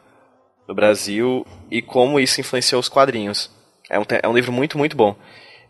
[0.68, 3.50] no Brasil e como isso influenciou os quadrinhos.
[3.88, 5.16] É um, é um livro muito, muito bom.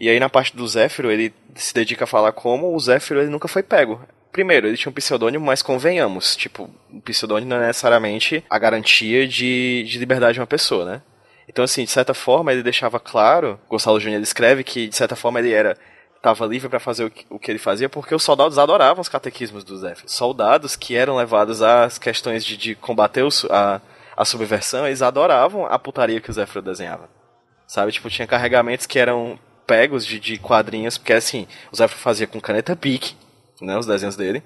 [0.01, 3.30] E aí na parte do Zéfiro, ele se dedica a falar como o Zéfiro ele
[3.30, 4.01] nunca foi pego.
[4.32, 9.26] Primeiro, ele tinha um pseudônimo, mas convenhamos, tipo, o pseudônimo não é necessariamente a garantia
[9.26, 11.03] de, de liberdade de uma pessoa, né?
[11.49, 15.38] Então, assim, de certa forma, ele deixava claro, Gonçalo Júnior escreve que, de certa forma,
[15.38, 15.78] ele era
[16.18, 19.09] estava livre para fazer o que, o que, ele fazia, porque os soldados adoravam os
[19.09, 20.11] catequismos do Zéfiro.
[20.11, 23.80] Soldados que eram levados às questões de, de combater o, a,
[24.19, 27.09] a subversão, eles adoravam a putaria que o Zéfiro desenhava.
[27.69, 27.93] Sabe?
[27.93, 32.41] Tipo, tinha carregamentos que eram pegos de, de quadrinhos, porque assim, o Zéfiro fazia com
[32.41, 33.14] caneta Bic,
[33.62, 34.43] né, os desenhos dele,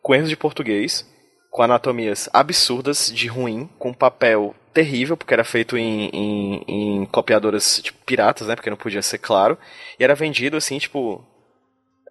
[0.00, 1.06] com erros de português,
[1.50, 7.80] com anatomias absurdas de ruim, com papel terrível, porque era feito em, em, em copiadoras
[7.82, 9.58] tipo, piratas, né, porque não podia ser claro,
[9.98, 11.22] e era vendido assim, tipo,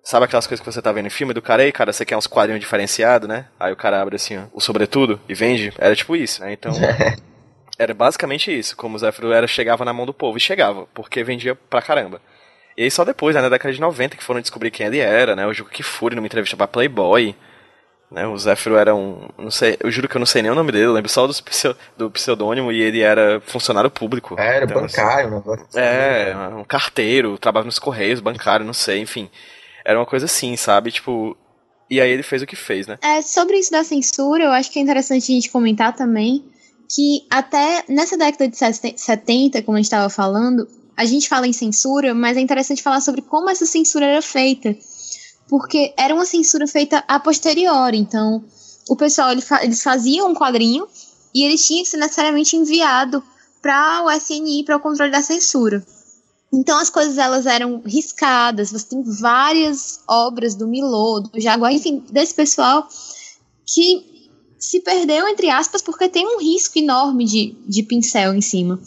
[0.03, 2.17] Sabe aquelas coisas que você tá vendo em filme do cara aí, cara, você quer
[2.17, 3.45] uns quadrinhos diferenciados, né?
[3.59, 5.73] Aí o cara abre assim, ó, o sobretudo e vende.
[5.77, 6.53] Era tipo isso, né?
[6.53, 6.71] Então.
[7.77, 8.75] era basicamente isso.
[8.75, 10.37] Como o Zéfiro era, chegava na mão do povo.
[10.37, 12.21] E chegava, porque vendia pra caramba.
[12.77, 15.35] E aí só depois, né, na década de 90, que foram descobrir quem ele era,
[15.35, 15.45] né?
[15.45, 17.35] O Juca Kifuri numa entrevista pra Playboy.
[18.11, 19.29] Né, o Zéfiro era um.
[19.37, 21.27] Não sei, eu juro que eu não sei nem o nome dele, eu lembro só
[21.27, 21.33] do,
[21.95, 24.35] do pseudônimo e ele era funcionário público.
[24.39, 29.29] É, era então, bancário, assim, É, um carteiro, trabalhava nos Correios, bancário, não sei, enfim.
[29.89, 30.91] Era uma coisa assim, sabe?
[30.91, 31.35] Tipo.
[31.89, 32.99] E aí ele fez o que fez, né?
[33.01, 36.45] É, sobre isso da censura, eu acho que é interessante a gente comentar também
[36.87, 41.53] que até nessa década de 70, como a gente estava falando, a gente fala em
[41.53, 44.77] censura, mas é interessante falar sobre como essa censura era feita.
[45.47, 47.97] Porque era uma censura feita a posteriori.
[47.97, 48.45] Então,
[48.87, 50.87] o pessoal eles faziam um quadrinho
[51.33, 53.23] e eles tinham que ser necessariamente enviado
[53.59, 55.83] para o SNI, para o controle da censura.
[56.51, 58.71] Então as coisas elas eram riscadas.
[58.71, 62.87] Você tem várias obras do Milô, do Jaguar, enfim, desse pessoal
[63.65, 64.19] que
[64.57, 68.79] se perdeu, entre aspas, porque tem um risco enorme de, de pincel em cima.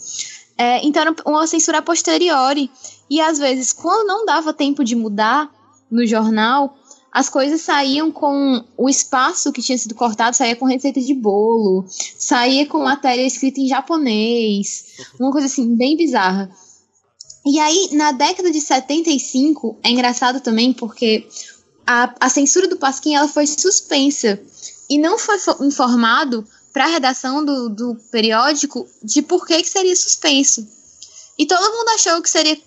[0.57, 2.69] É, então era uma censura a posteriori.
[3.09, 5.49] E às vezes, quando não dava tempo de mudar
[5.89, 6.77] no jornal,
[7.11, 11.85] as coisas saíam com o espaço que tinha sido cortado, saía com receita de bolo,
[12.17, 14.85] saía com matéria escrita em japonês,
[15.19, 16.49] uma coisa assim, bem bizarra.
[17.45, 21.27] E aí, na década de 75, é engraçado também porque
[21.85, 24.39] a, a censura do Pasquim ela foi suspensa
[24.89, 29.95] e não foi informado para a redação do, do periódico de por que, que seria
[29.95, 30.67] suspenso.
[31.37, 32.57] E todo mundo achou que seria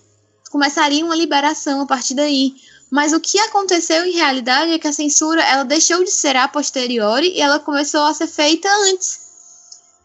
[0.49, 2.55] começaria uma liberação a partir daí.
[2.89, 6.47] Mas o que aconteceu em realidade é que a censura ela deixou de ser a
[6.47, 9.19] posteriori e ela começou a ser feita antes.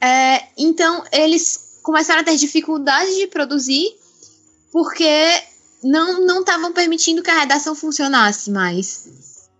[0.00, 4.01] É, então eles começaram a ter dificuldade de produzir
[4.72, 5.42] porque
[5.84, 9.50] não estavam permitindo que a redação funcionasse mais.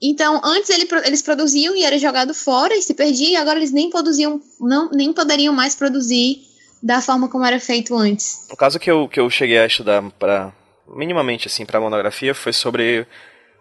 [0.00, 3.70] Então, antes ele, eles produziam e era jogado fora e se perdia, e agora eles
[3.70, 6.42] nem produziam, não, nem poderiam mais produzir
[6.82, 8.48] da forma como era feito antes.
[8.50, 10.52] O caso que eu, que eu cheguei a estudar para
[10.88, 13.06] minimamente assim para monografia foi sobre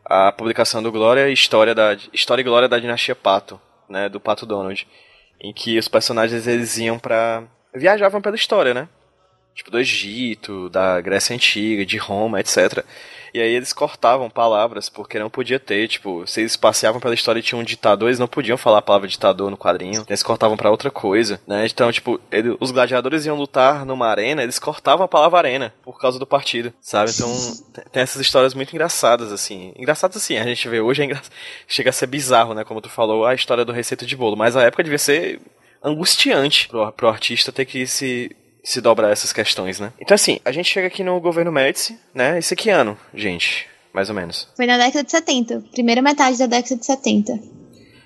[0.03, 4.45] a publicação do Glória História da História e Glória da dinastia Pato, né, do Pato
[4.45, 4.87] Donald,
[5.39, 7.43] em que os personagens eles iam para
[7.75, 8.89] viajavam pela história, né?
[9.53, 12.83] Tipo, do Egito, da Grécia Antiga, de Roma, etc.
[13.33, 17.39] E aí eles cortavam palavras porque não podia ter, tipo, se eles passeavam pela história
[17.39, 20.57] e tinham um ditador, eles não podiam falar a palavra ditador no quadrinho, eles cortavam
[20.57, 21.65] para outra coisa, né?
[21.65, 25.97] Então, tipo, ele, os gladiadores iam lutar numa arena, eles cortavam a palavra arena por
[25.97, 27.11] causa do partido, sabe?
[27.11, 27.29] Então,
[27.91, 29.71] tem essas histórias muito engraçadas, assim.
[29.77, 31.21] Engraçadas assim, a gente vê hoje, é engra...
[31.67, 32.65] chega a ser bizarro, né?
[32.65, 35.39] Como tu falou, a história do receita de bolo, mas a época devia ser
[35.81, 39.91] angustiante pro, pro artista ter que se se dobrar essas questões, né?
[39.99, 42.37] Então, assim, a gente chega aqui no governo Médici, né?
[42.37, 43.67] Esse que ano, gente?
[43.93, 44.47] Mais ou menos.
[44.55, 47.61] Foi na década de 70, primeira metade da década de 70.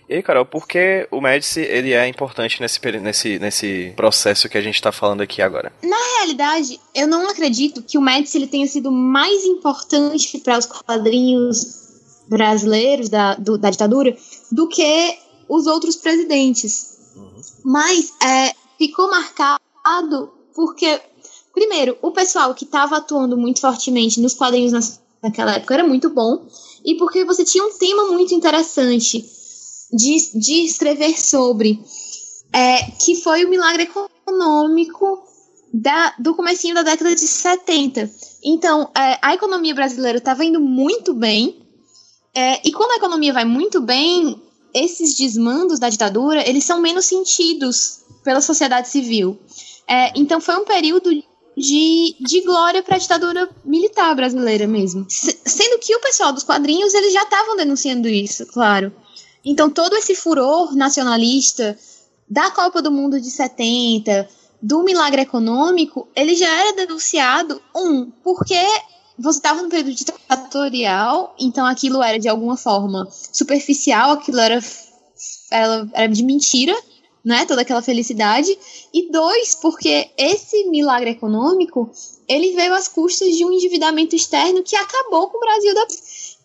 [0.07, 4.57] E aí, Carol, por que o Médici ele é importante nesse, nesse, nesse processo que
[4.57, 5.73] a gente está falando aqui agora?
[5.83, 10.67] Na realidade, eu não acredito que o Médici ele tenha sido mais importante para os
[10.67, 11.85] quadrinhos
[12.27, 14.15] brasileiros da, do, da ditadura
[14.51, 15.17] do que
[15.49, 16.97] os outros presidentes.
[17.15, 17.41] Uhum.
[17.63, 21.01] Mas é, ficou marcado porque,
[21.53, 26.47] primeiro, o pessoal que estava atuando muito fortemente nos quadrinhos naquela época era muito bom,
[26.83, 29.23] e porque você tinha um tema muito interessante
[29.91, 31.83] de, de escrever sobre,
[32.53, 35.23] é, que foi o milagre econômico
[35.73, 38.09] da, do comecinho da década de 70.
[38.43, 41.61] Então, é, a economia brasileira estava indo muito bem,
[42.33, 44.41] é, e quando a economia vai muito bem,
[44.73, 49.39] esses desmandos da ditadura, eles são menos sentidos pela sociedade civil.
[49.87, 51.09] É, então foi um período
[51.57, 55.05] de, de glória para a ditadura militar brasileira mesmo.
[55.09, 58.91] S sendo que o pessoal dos quadrinhos eles já estavam denunciando isso, claro.
[59.43, 61.77] Então todo esse furor nacionalista
[62.29, 64.27] da Copa do Mundo de 70,
[64.61, 68.59] do milagre econômico, ele já era denunciado, um, porque
[69.17, 74.59] você estava no período ditatorial, então aquilo era de alguma forma superficial, aquilo era,
[75.51, 76.75] era, era de mentira,
[77.25, 78.55] né, toda aquela felicidade,
[78.93, 81.89] e dois, porque esse milagre econômico,
[82.27, 85.87] ele veio às custas de um endividamento externo que acabou com o Brasil da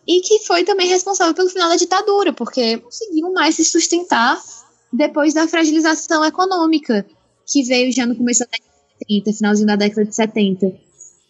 [0.09, 4.43] e que foi também responsável pelo final da ditadura, porque conseguiu mais se sustentar
[4.91, 7.07] depois da fragilização econômica
[7.47, 10.75] que veio já no começo da década de 70, finalzinho da década de 70.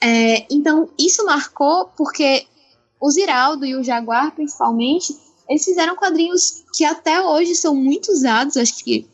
[0.01, 2.47] É, então, isso marcou porque
[3.01, 5.15] o Ziraldo e o Jaguar, principalmente,
[5.49, 9.07] eles fizeram quadrinhos que até hoje são muito usados, acho que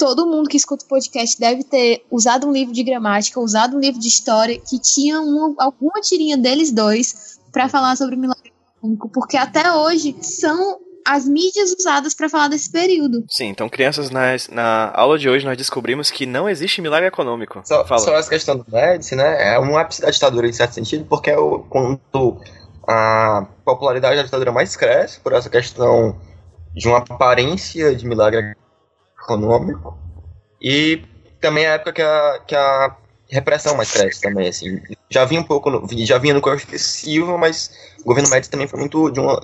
[0.00, 3.80] todo mundo que escuta o podcast deve ter usado um livro de gramática, usado um
[3.80, 8.50] livro de história que tinha uma, alguma tirinha deles dois para falar sobre o milagre
[8.78, 13.24] econômico, porque até hoje são as mídias usadas para falar desse período.
[13.28, 17.60] Sim, então crianças, na, na aula de hoje nós descobrimos que não existe milagre econômico.
[17.64, 21.04] Só, só essa questão do Médici, né, é um ápice da ditadura em certo sentido,
[21.04, 22.40] porque é o, quando
[22.88, 26.18] a popularidade da ditadura mais cresce por essa questão
[26.74, 28.54] de uma aparência de milagre
[29.22, 29.96] econômico
[30.60, 31.02] e
[31.40, 32.96] também a época que a, que a
[33.30, 34.80] repressão mais cresce também, assim.
[35.08, 38.68] Já vinha um pouco, no, já vinha no corpo excessivo, mas o governo Médici também
[38.68, 39.40] foi muito, de uma,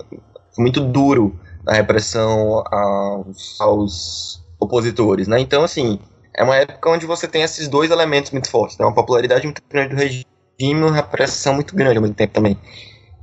[0.59, 5.41] muito duro na repressão aos, aos opositores, né?
[5.41, 5.99] Então, assim,
[6.35, 8.85] é uma época onde você tem esses dois elementos muito fortes, né?
[8.85, 10.27] Uma popularidade muito grande do regime
[10.59, 12.59] e uma repressão muito grande ao mesmo tempo também.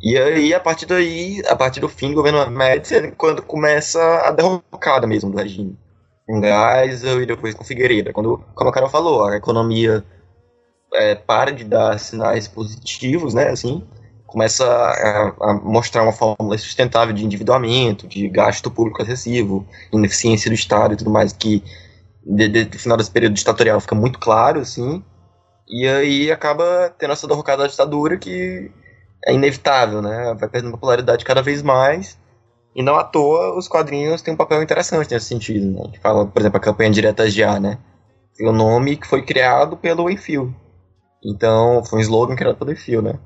[0.02, 4.32] E aí, a partir daí, a partir do fim do governo Médici, quando começa a
[4.32, 5.78] derrocada mesmo do regime
[6.26, 8.14] com Geisel e depois com Figueiredo.
[8.14, 10.04] Quando, como a Carol falou, a economia
[10.94, 13.84] é, para de dar sinais positivos, né, assim,
[14.26, 20.56] começa a, a, mostrar uma fórmula sustentável de endividamento, de gasto público excessivo, ineficiência do
[20.56, 21.64] Estado e tudo mais, que
[22.26, 25.04] no final desse período ditatorial fica muito claro, assim,
[25.68, 28.72] e aí acaba tendo essa derrocada da ditadura que
[29.26, 32.18] é inevitável, né, vai perdendo popularidade cada vez mais,
[32.76, 35.66] e não à toa os quadrinhos têm um papel interessante nesse sentido.
[35.66, 35.82] Né?
[35.82, 37.78] A gente fala, por exemplo, a campanha Diretas Já, né?
[38.36, 40.54] Tem um nome que foi criado pelo Enfio.
[41.24, 43.20] Então, foi um slogan criado pelo Enfio, né?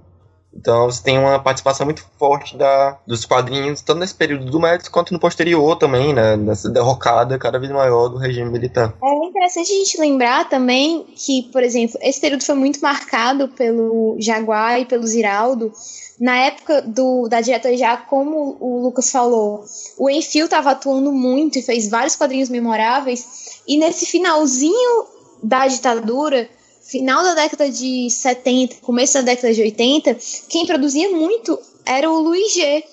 [0.58, 4.90] Então você tem uma participação muito forte da, dos quadrinhos, tanto nesse período do Médici
[4.90, 6.36] quanto no posterior também, né?
[6.36, 8.96] Nessa derrocada cada vez maior do regime militar.
[9.04, 14.16] É interessante a gente lembrar também que, por exemplo, esse período foi muito marcado pelo
[14.20, 15.72] Jaguar e pelo Ziraldo,
[16.20, 19.64] na época do, da diretoria, já como o Lucas falou,
[19.98, 23.62] o Enfio estava atuando muito e fez vários quadrinhos memoráveis.
[23.68, 25.06] E nesse finalzinho
[25.44, 26.50] da ditadura,
[26.84, 30.18] final da década de 70, começo da década de 80,
[30.50, 32.84] quem produzia muito era o Luiz G.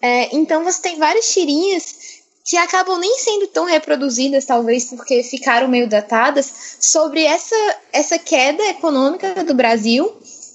[0.00, 1.96] É, então você tem várias tirinhas
[2.44, 8.62] que acabam nem sendo tão reproduzidas, talvez porque ficaram meio datadas, sobre essa, essa queda
[8.68, 10.10] econômica do Brasil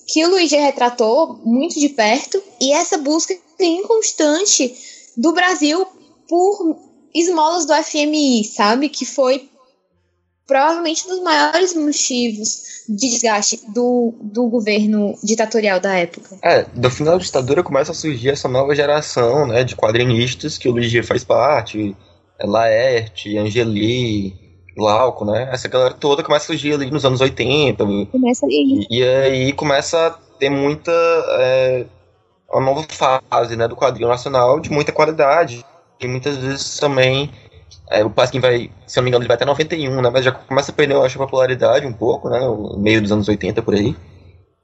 [0.07, 4.75] que o Luigi retratou muito de perto e essa busca inconstante
[5.15, 5.85] do Brasil
[6.27, 6.77] por
[7.13, 8.89] esmolas do FMI, sabe?
[8.89, 9.49] Que foi
[10.45, 16.37] provavelmente um dos maiores motivos de desgaste do, do governo ditatorial da época.
[16.41, 20.67] É, do final da ditadura começa a surgir essa nova geração, né, de quadrinistas que
[20.67, 21.95] o Ligier faz parte,
[22.41, 24.42] Laerte, Angeli,
[24.75, 27.83] Glauco, né, essa galera toda começa a surgir ali nos anos 80.
[28.11, 28.87] Começa ali.
[28.89, 30.91] E, e aí começa a ter muita,
[31.39, 31.85] é,
[32.51, 35.63] uma nova fase, né, do quadrinho nacional de muita qualidade,
[35.99, 37.29] e muitas vezes também
[37.89, 40.09] é, o Pasquim vai, se não me engano, ele vai até 91, né?
[40.09, 42.39] Mas já começa a perder, eu acho, a popularidade um pouco, né?
[42.39, 43.95] No meio dos anos 80 por aí.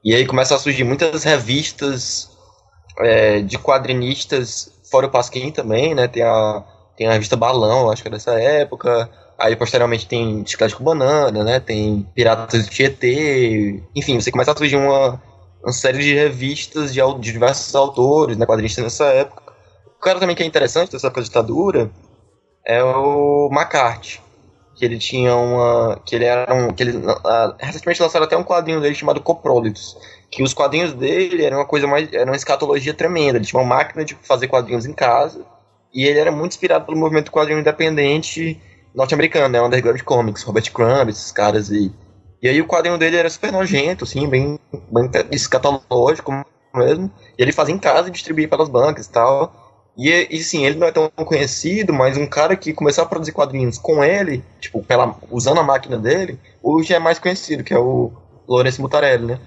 [0.04, 2.32] E aí começa a surgir muitas revistas
[3.00, 6.08] é, de quadrinistas, fora o Pasquim também, né?
[6.08, 6.64] Tem a,
[6.98, 9.10] tem a revista Balão, acho que é dessa época.
[9.40, 11.60] Aí posteriormente tem Chiclete com Banana, né?
[11.62, 13.82] Tem Piratas do Tietê.
[13.96, 15.22] Enfim, você começa a surgir uma,
[15.64, 18.46] uma série de revistas de, de diversos autores, né?
[18.82, 19.54] Nessa época.
[19.98, 21.90] O cara também que é interessante dessa época da ditadura
[22.66, 24.20] é o McCarthy.
[24.76, 26.02] Que ele tinha uma.
[26.06, 26.74] Que ele era um.
[26.74, 29.98] Que ele, uh, recentemente lançaram até um quadrinho dele chamado Coprólitos.
[30.30, 32.12] Que os quadrinhos dele eram uma coisa mais.
[32.12, 33.38] Era uma escatologia tremenda.
[33.38, 35.46] Ele tinha uma máquina de fazer quadrinhos em casa.
[35.94, 38.62] E ele era muito inspirado pelo movimento quadrinho independente
[39.00, 39.62] norte-americano, né?
[39.62, 41.92] Underground Comics, Robert Crumb, esses caras aí.
[42.42, 44.60] E aí o quadrinho dele era super nojento, assim, bem,
[44.92, 46.46] bem escatológico
[46.76, 47.12] mesmo.
[47.38, 49.54] E ele fazia em casa e distribuía pelas bancas e tal.
[49.98, 53.32] E, e sim, ele não é tão conhecido, mas um cara que começou a produzir
[53.32, 57.80] quadrinhos com ele, tipo, pela, usando a máquina dele, hoje é mais conhecido, que é
[57.80, 58.12] o
[58.48, 59.40] Lourenço Mutarelli, né?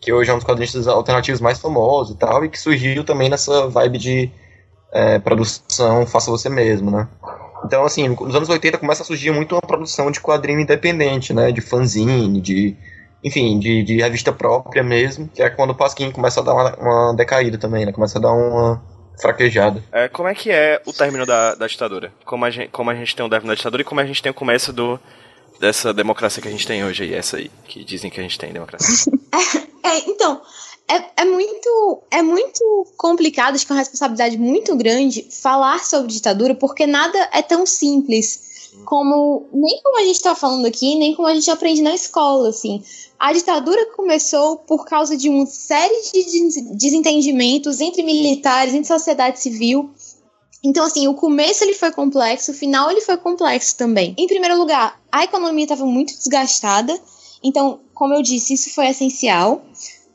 [0.00, 3.28] Que hoje é um dos quadrinistas alternativos mais famosos e tal, e que surgiu também
[3.28, 4.30] nessa vibe de
[4.92, 7.06] é, produção faça você mesmo, né?
[7.64, 11.52] Então, assim, nos anos 80 começa a surgir muito uma produção de quadrinho independente, né?
[11.52, 12.76] De fanzine, de.
[13.22, 16.76] Enfim, de, de revista própria mesmo, que é quando o Pasquim começa a dar uma,
[16.76, 17.92] uma decaída também, né?
[17.92, 18.80] Começa a dar uma
[19.20, 19.82] fraquejada.
[19.90, 22.12] É, como é que é o término da, da ditadura?
[22.24, 24.22] Como a, gente, como a gente tem o término da ditadura e como a gente
[24.22, 25.00] tem o começo do,
[25.58, 28.38] dessa democracia que a gente tem hoje aí, essa aí, que dizem que a gente
[28.38, 29.12] tem democracia.
[29.82, 30.40] é, é, então,
[30.90, 36.12] é, é, muito, é muito complicado, acho que é uma responsabilidade muito grande falar sobre
[36.12, 38.48] ditadura, porque nada é tão simples
[38.84, 42.50] como nem como a gente está falando aqui, nem como a gente aprende na escola,
[42.50, 42.82] assim.
[43.18, 49.90] A ditadura começou por causa de uma série de desentendimentos entre militares, entre sociedade civil.
[50.62, 54.14] Então, assim, o começo ele foi complexo, o final ele foi complexo também.
[54.16, 56.98] Em primeiro lugar, a economia estava muito desgastada.
[57.42, 59.62] Então, como eu disse, isso foi essencial.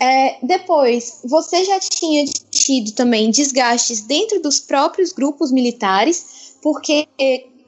[0.04, 7.08] É, depois, você já tinha tido também desgastes dentro dos próprios grupos militares, porque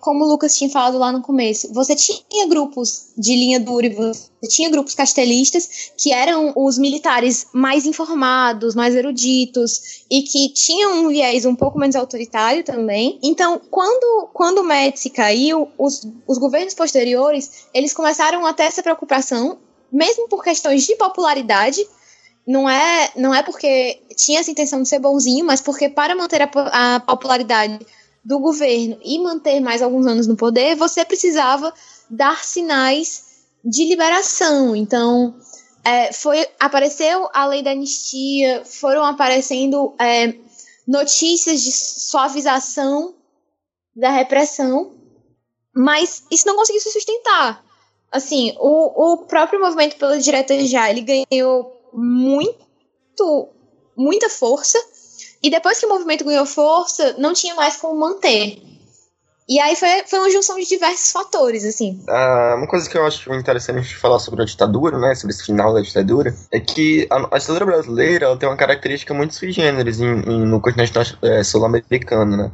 [0.01, 3.89] como o Lucas tinha falado lá no começo, você tinha grupos de linha dura e
[3.89, 11.05] você tinha grupos castelistas que eram os militares mais informados, mais eruditos e que tinham
[11.05, 13.17] um viés um pouco menos autoritário também.
[13.23, 18.83] Então, quando, quando o Médici caiu, os, os governos posteriores, eles começaram a ter essa
[18.83, 19.57] preocupação,
[19.89, 21.81] mesmo por questões de popularidade,
[22.47, 26.41] não é, não é porque tinha essa intenção de ser bonzinho, mas porque para manter
[26.41, 27.79] a, a popularidade
[28.23, 31.73] do governo e manter mais alguns anos no poder, você precisava
[32.09, 33.23] dar sinais
[33.63, 34.75] de liberação.
[34.75, 35.35] Então,
[35.83, 40.35] é, foi apareceu a lei da anistia, foram aparecendo é,
[40.87, 43.15] notícias de suavização
[43.95, 44.93] da repressão,
[45.73, 47.63] mas isso não conseguiu se sustentar.
[48.11, 53.49] Assim, o, o próprio movimento pela direita já ele ganhou muito,
[53.95, 54.77] muita força
[55.41, 58.61] e depois que o movimento ganhou força, não tinha mais como manter.
[59.47, 62.03] E aí foi, foi uma junção de diversos fatores, assim.
[62.09, 65.71] Ah, uma coisa que eu acho interessante falar sobre a ditadura, né, sobre esse final
[65.71, 69.99] da ditadura, é que a, a ditadura brasileira ela tem uma característica muito sui generis
[69.99, 70.91] em, em, no continente
[71.21, 72.51] é, sul-americano, né?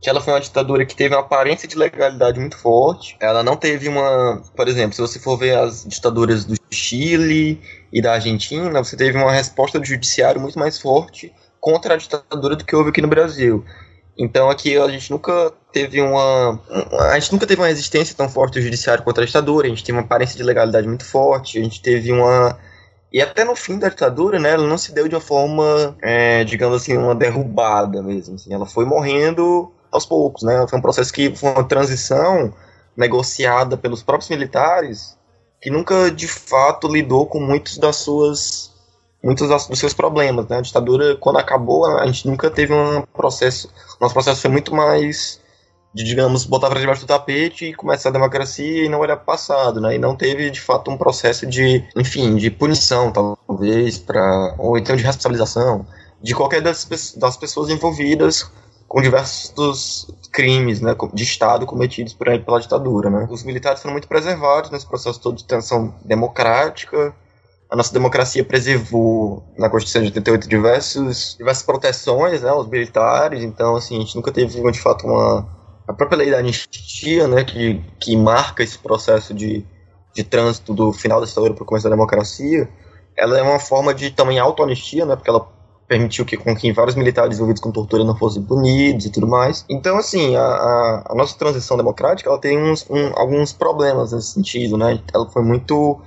[0.00, 3.18] Que ela foi uma ditadura que teve uma aparência de legalidade muito forte.
[3.20, 4.42] Ela não teve uma.
[4.56, 7.60] Por exemplo, se você for ver as ditaduras do Chile
[7.92, 12.56] e da Argentina, você teve uma resposta do judiciário muito mais forte contra a ditadura
[12.56, 13.64] do que houve aqui no Brasil.
[14.16, 16.60] Então aqui a gente nunca teve uma.
[17.10, 19.82] A gente nunca teve uma resistência tão forte do judiciário contra a ditadura, a gente
[19.82, 22.58] tem uma aparência de legalidade muito forte, a gente teve uma.
[23.12, 26.44] E até no fim da ditadura, né, ela não se deu de uma forma, é,
[26.44, 28.36] digamos assim, uma derrubada mesmo.
[28.36, 30.66] Assim, ela foi morrendo aos poucos, né?
[30.68, 32.54] Foi um processo que foi uma transição
[32.96, 35.18] negociada pelos próprios militares
[35.60, 38.70] que nunca de fato lidou com muitos das suas
[39.22, 40.58] muitos dos seus problemas, né?
[40.58, 43.70] A ditadura, quando acabou, a gente nunca teve um processo.
[44.00, 45.38] Nosso processo foi muito mais
[45.92, 49.80] de, digamos, botar para debaixo do tapete e começar a democracia e não olhar passado,
[49.80, 49.96] né?
[49.96, 54.96] E não teve, de fato, um processo de, enfim, de punição, talvez, para ou então
[54.96, 55.86] de responsabilização
[56.22, 56.86] de qualquer das,
[57.16, 58.50] das pessoas envolvidas
[58.90, 63.08] com diversos crimes né, de Estado cometidos por, pela ditadura.
[63.08, 63.28] Né.
[63.30, 67.14] Os militares foram muito preservados nesse processo todo de tensão democrática.
[67.70, 73.76] A nossa democracia preservou na Constituição de 88 diversos, diversas proteções né, aos militares, então
[73.76, 75.46] assim, a gente nunca teve de fato uma.
[75.86, 79.64] A própria lei da anistia, né, que, que marca esse processo de,
[80.12, 82.68] de trânsito do final da ditadura para o começo da democracia,
[83.16, 85.59] ela é uma forma de também autoanistia, né, porque ela
[85.90, 89.64] permitiu que com que vários militares envolvidos com tortura não fossem punidos e tudo mais.
[89.68, 94.28] Então, assim, a, a, a nossa transição democrática ela tem uns, um, alguns problemas nesse
[94.28, 95.02] sentido, né?
[95.12, 96.00] Ela foi muito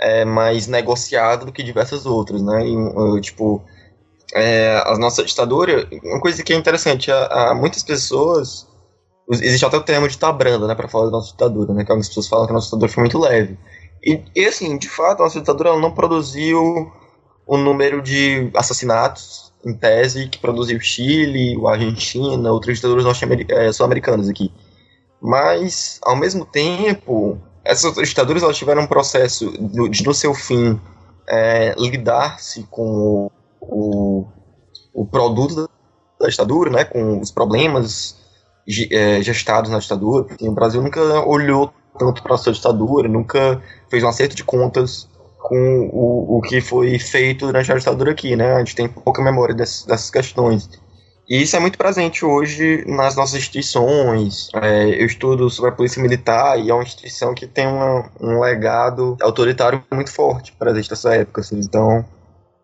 [0.00, 2.66] é, mais negociada do que diversas outras, né?
[2.66, 3.62] E, tipo,
[4.34, 8.66] é, a nossa ditadura, uma coisa que é interessante, a muitas pessoas
[9.30, 12.08] existe até o termo de tabranda, né, para falar da nossa ditadura, né, que algumas
[12.08, 13.56] pessoas falam que a nossa ditadura foi muito leve.
[14.02, 16.90] E, e assim, de fato, a nossa ditadura não produziu
[17.48, 23.06] o número de assassinatos, em tese, que produziu o Chile, a Argentina, outras ditaduras
[23.48, 24.52] é, sul-americanas aqui.
[25.20, 29.50] Mas, ao mesmo tempo, essas outras ditaduras elas tiveram um processo
[29.88, 30.78] de, no seu fim,
[31.26, 33.30] é, lidar-se com
[33.60, 34.26] o,
[34.92, 35.68] o, produto
[36.20, 38.14] da ditadura, né, com os problemas
[38.90, 40.24] é, gestados na ditadura.
[40.24, 44.44] Porque o Brasil nunca olhou tanto para a sua ditadura, nunca fez um acerto de
[44.44, 45.08] contas
[45.38, 48.54] com o, o que foi feito durante a ditadura aqui, né?
[48.54, 50.68] A gente tem pouca memória dessas, dessas questões.
[51.28, 54.48] E isso é muito presente hoje nas nossas instituições.
[54.54, 58.40] É, eu estudo sobre a polícia militar e é uma instituição que tem uma, um
[58.40, 61.42] legado autoritário muito forte presente nessa época.
[61.42, 61.60] Assim.
[61.60, 62.04] Então,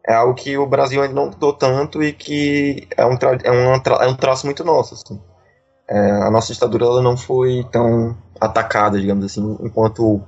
[0.07, 3.75] é algo que o Brasil ainda não mudou tanto e que é um, é um,
[3.75, 4.95] é um traço muito nosso.
[4.95, 5.21] Assim.
[5.89, 10.23] É, a nossa ditadura não foi tão atacada, digamos assim, enquanto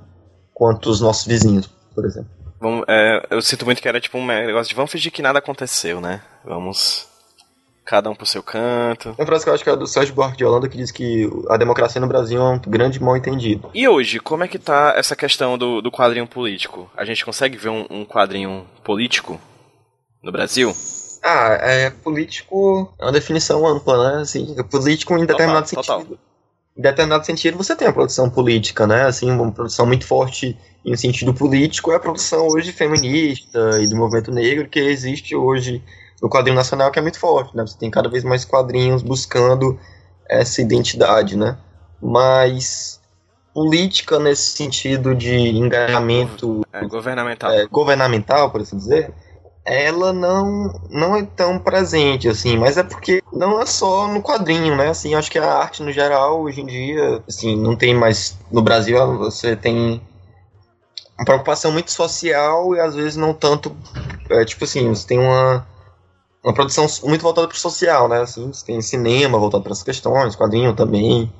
[0.53, 2.36] quanto os nossos vizinhos, por exemplo.
[2.59, 5.39] Vamos, é, eu sinto muito que era tipo um negócio de vamos fingir que nada
[5.39, 6.21] aconteceu, né?
[6.43, 7.07] Vamos.
[7.85, 9.15] Cada um pro seu canto.
[9.17, 11.29] Uma frase que eu acho que é do Sérgio Buarque de Holanda que diz que
[11.49, 13.69] a democracia no Brasil é um grande mal entendido.
[13.73, 16.91] E hoje, como é que tá essa questão do, do quadrinho político?
[16.97, 19.39] A gente consegue ver um, um quadrinho político
[20.21, 20.75] no Brasil?
[21.23, 24.21] Ah, é político é uma definição ampla, né?
[24.21, 26.17] Assim, político em determinado total, sentido.
[26.17, 26.26] Total.
[26.77, 29.03] Em determinado sentido, você tem a produção política, né?
[29.05, 30.55] Assim, uma produção muito forte
[30.85, 35.83] em sentido político, é a produção hoje feminista e do movimento negro que existe hoje
[36.21, 37.65] no quadrinho nacional, que é muito forte, né?
[37.65, 39.77] Você tem cada vez mais quadrinhos buscando
[40.29, 41.57] essa identidade, né?
[42.01, 43.01] Mas
[43.53, 47.51] política nesse sentido de engajamento é, governamental.
[47.51, 49.11] É, governamental, por assim dizer,
[49.67, 54.77] ela não não é tão presente assim, mas é porque não é só no quadrinho,
[54.77, 54.89] né?
[54.89, 58.61] Assim, acho que a arte no geral hoje em dia, assim, não tem mais no
[58.61, 60.01] Brasil, você tem
[61.17, 63.75] uma preocupação muito social e às vezes não tanto.
[64.29, 65.67] É, tipo assim, você tem uma,
[66.41, 68.21] uma produção muito voltada para o social, né?
[68.21, 71.31] Assim, você tem cinema voltado para essas questões, quadrinho também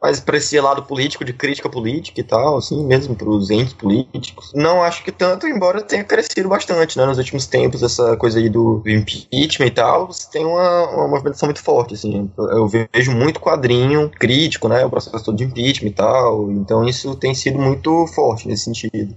[0.00, 3.72] mais para esse lado político, de crítica política e tal, assim, mesmo para os entes
[3.72, 4.52] políticos.
[4.54, 8.48] Não acho que tanto, embora tenha crescido bastante, né, nos últimos tempos, essa coisa aí
[8.48, 12.30] do impeachment e tal, você tem uma, uma movimentação muito forte, assim.
[12.38, 17.14] Eu vejo muito quadrinho crítico, né, o processo todo de impeachment e tal, então isso
[17.16, 19.14] tem sido muito forte nesse sentido.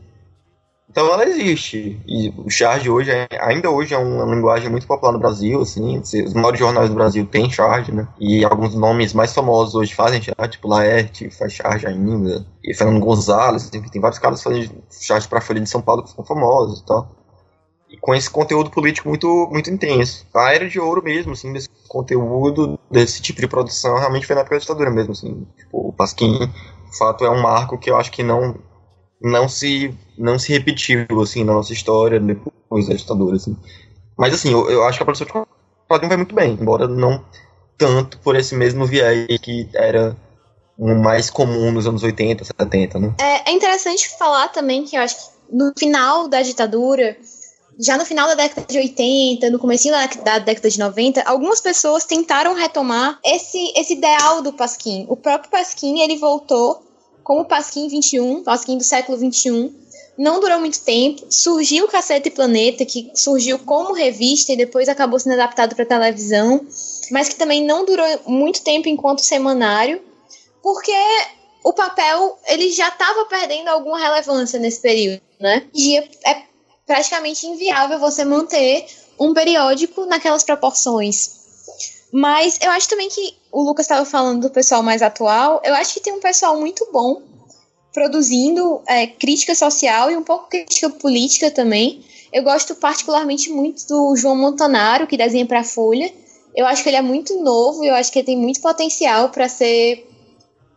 [0.92, 2.02] Então ela existe.
[2.06, 6.00] E o charge hoje, é, ainda hoje, é uma linguagem muito popular no Brasil, assim.
[6.00, 8.06] Os maiores jornais do Brasil têm charge, né?
[8.20, 12.46] E alguns nomes mais famosos hoje fazem charge, tipo Laerte faz charge ainda.
[12.62, 16.12] E Fernando Gonzalez, assim, tem vários caras fazem charge pra Folha de São Paulo que
[16.12, 17.10] são famosos e tal.
[17.89, 20.28] E com esse conteúdo político muito, muito intenso.
[20.36, 24.42] A era de ouro mesmo, assim, desse conteúdo, desse tipo de produção, realmente foi na
[24.42, 25.48] época da ditadura mesmo, assim.
[25.58, 28.56] Tipo, o Pasquim, de fato, é um marco que eu acho que não
[29.22, 33.56] não se não se repetiu assim na nossa história depois da ditadura assim.
[34.18, 35.34] Mas assim, eu, eu acho que a produção de
[35.88, 37.24] quadrinho vai muito bem, embora não
[37.78, 40.16] tanto por esse mesmo viés que era
[40.78, 43.16] o mais comum nos anos 80, 70, né?
[43.20, 47.18] É, é interessante falar também que eu acho que no final da ditadura,
[47.80, 51.60] já no final da década de 80, no começo da, da, década de 90, algumas
[51.60, 55.06] pessoas tentaram retomar esse, esse ideal do Pasquim.
[55.10, 56.91] O próprio Pasquim, ele voltou
[57.32, 59.74] como Pasquim 21, Pasquim do século 21.
[60.18, 61.26] Não durou muito tempo.
[61.30, 66.68] Surgiu o Cacete Planeta, que surgiu como revista e depois acabou sendo adaptado para televisão,
[67.10, 70.02] mas que também não durou muito tempo enquanto semanário,
[70.62, 70.92] porque
[71.64, 75.64] o papel ele já estava perdendo alguma relevância nesse período, né?
[75.74, 76.44] E é
[76.86, 78.86] praticamente inviável você manter
[79.18, 81.41] um periódico naquelas proporções.
[82.12, 85.62] Mas eu acho também que o Lucas estava falando do pessoal mais atual.
[85.64, 87.22] Eu acho que tem um pessoal muito bom
[87.93, 92.03] produzindo é, crítica social e um pouco crítica política também.
[92.32, 96.12] Eu gosto particularmente muito do João Montanaro, que desenha para a Folha,
[96.55, 99.30] Eu acho que ele é muito novo e eu acho que ele tem muito potencial
[99.30, 100.05] para ser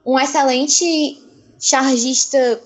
[0.07, 1.21] um excelente
[1.59, 2.61] chargista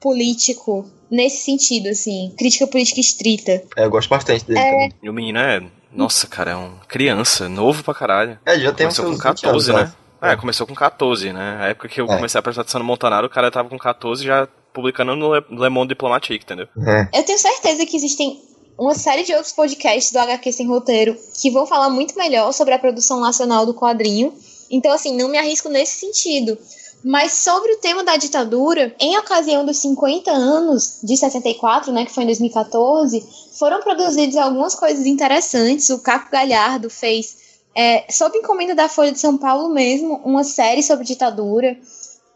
[0.00, 3.62] político nesse sentido, assim, crítica política estrita.
[3.76, 4.70] É, eu gosto bastante dele É.
[4.70, 4.92] também.
[5.02, 5.62] E o menino é.
[5.94, 8.38] Nossa, cara, é um criança, novo pra caralho.
[8.44, 9.74] É, já tem Começou com seus 14, 20 anos, né?
[9.74, 10.04] eu acho.
[10.32, 11.58] É, começou com 14, né?
[11.60, 12.16] A época que eu É.
[12.16, 15.44] comecei a prestar atenção no Montanaro, o cara tava com 14 já publicando no Le,
[15.50, 16.66] Le Monde Diplomatique, entendeu?
[16.86, 17.18] É.
[17.20, 18.40] Eu tenho certeza que existem
[18.78, 22.74] uma série de outros podcasts do HQ Sem Roteiro que vão falar muito melhor sobre
[22.74, 24.32] a produção nacional do quadrinho.
[24.70, 26.58] Então, assim, não me arrisco nesse sentido.
[27.04, 32.12] Mas sobre o tema da ditadura, em ocasião dos 50 anos de 64, né, que
[32.12, 33.22] foi em 2014,
[33.58, 35.90] foram produzidas algumas coisas interessantes.
[35.90, 37.36] O Caco Galhardo fez,
[37.74, 41.78] é, sob encomenda da Folha de São Paulo mesmo, uma série sobre ditadura.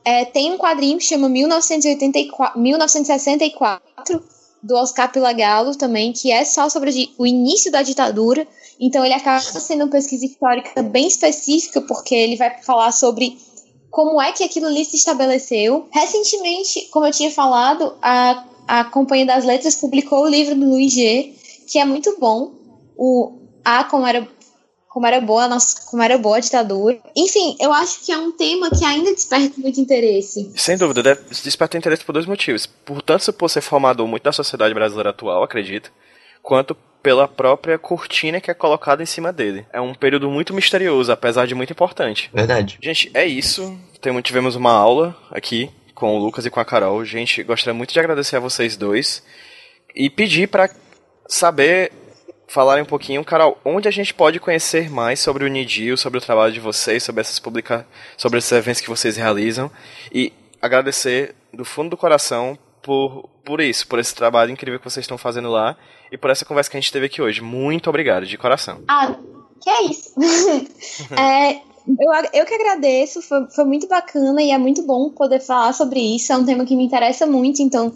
[0.04, 4.22] É, tem um quadrinho que chama 1984, 1964,
[4.62, 8.46] do Oscar Pilagalo também, que é só sobre o início da ditadura.
[8.78, 13.38] Então ele acaba sendo uma pesquisa histórica bem específica, porque ele vai falar sobre
[13.90, 15.88] como é que aquilo ali se estabeleceu.
[15.90, 20.92] Recentemente, como eu tinha falado, a, a Companhia das Letras publicou o livro do Luiz
[20.92, 21.34] G,
[21.66, 22.52] que é muito bom.
[22.96, 24.26] O A como era
[24.88, 26.98] como era boa a nossa, como era boa a ditadura.
[27.14, 30.50] Enfim, eu acho que é um tema que ainda desperta muito interesse.
[30.56, 32.66] Sem dúvida, deve- desperta interesse por dois motivos.
[32.66, 35.92] Por tanto por ser formador muito da sociedade brasileira atual, acredito,
[36.42, 39.66] quanto pela própria cortina que é colocada em cima dele.
[39.72, 42.30] É um período muito misterioso, apesar de muito importante.
[42.32, 42.78] Verdade.
[42.82, 43.78] Gente, é isso.
[44.00, 47.04] Temo- Tivemos uma aula aqui com o Lucas e com a Carol.
[47.04, 49.22] Gente, gostaria muito de agradecer a vocês dois
[49.94, 50.68] e pedir pra
[51.26, 51.92] saber
[52.46, 56.22] falarem um pouquinho, Carol, onde a gente pode conhecer mais sobre o Nidil, sobre o
[56.22, 57.86] trabalho de vocês, sobre essas publica
[58.16, 59.70] sobre esses eventos que vocês realizam
[60.10, 65.04] e agradecer do fundo do coração por, por isso, por esse trabalho incrível que vocês
[65.04, 65.74] estão fazendo lá
[66.12, 67.40] e por essa conversa que a gente teve aqui hoje.
[67.40, 68.82] Muito obrigado, de coração.
[68.86, 69.16] Ah,
[69.58, 70.12] que é isso.
[71.16, 75.72] É, eu, eu que agradeço, foi, foi muito bacana e é muito bom poder falar
[75.72, 76.30] sobre isso.
[76.30, 77.90] É um tema que me interessa muito, então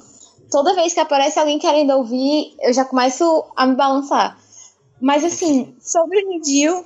[0.50, 4.38] toda vez que aparece alguém querendo ouvir, eu já começo a me balançar.
[4.98, 6.82] Mas assim, sobre o Nidil,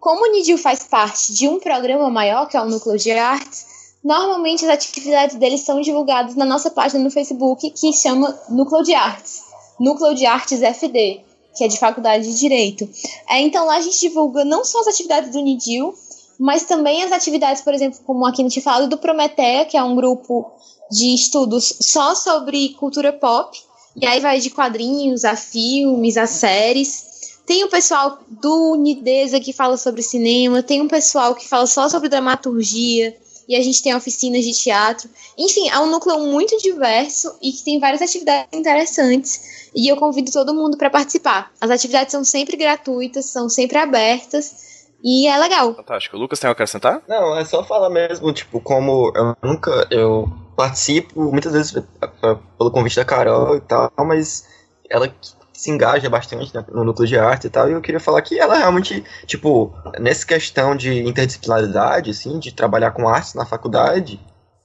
[0.00, 3.69] como o Nidil faz parte de um programa maior, que é o Núcleo de Artes,
[4.02, 8.94] normalmente as atividades deles são divulgadas na nossa página no Facebook, que chama Núcleo de
[8.94, 9.42] Artes.
[9.78, 11.20] Núcleo de Artes FD,
[11.56, 12.88] que é de Faculdade de Direito.
[13.28, 15.94] É, então lá a gente divulga não só as atividades do Nidil,
[16.38, 19.82] mas também as atividades, por exemplo, como aqui a gente falado, do Prometeia, que é
[19.82, 20.50] um grupo
[20.90, 23.58] de estudos só sobre cultura pop.
[23.94, 27.04] E aí vai de quadrinhos a filmes, a séries.
[27.44, 31.88] Tem o pessoal do Unidesa que fala sobre cinema, tem um pessoal que fala só
[31.88, 33.16] sobre dramaturgia,
[33.50, 35.10] e a gente tem oficinas de teatro.
[35.36, 39.68] Enfim, é um núcleo muito diverso e que tem várias atividades interessantes.
[39.74, 41.50] E eu convido todo mundo para participar.
[41.60, 45.74] As atividades são sempre gratuitas, são sempre abertas e é legal.
[45.74, 46.16] Fantástico.
[46.16, 47.02] Lucas tem algo a acrescentar?
[47.08, 49.84] Não, é só falar mesmo, tipo, como eu nunca.
[49.90, 54.46] Eu participo muitas vezes eh, pelo convite da Carol e tal, mas
[54.88, 55.12] ela
[55.60, 58.56] se engaja bastante no núcleo de arte e tal, e eu queria falar que ela
[58.56, 64.18] realmente, tipo, nessa questão de interdisciplinaridade, assim, de trabalhar com artes na faculdade,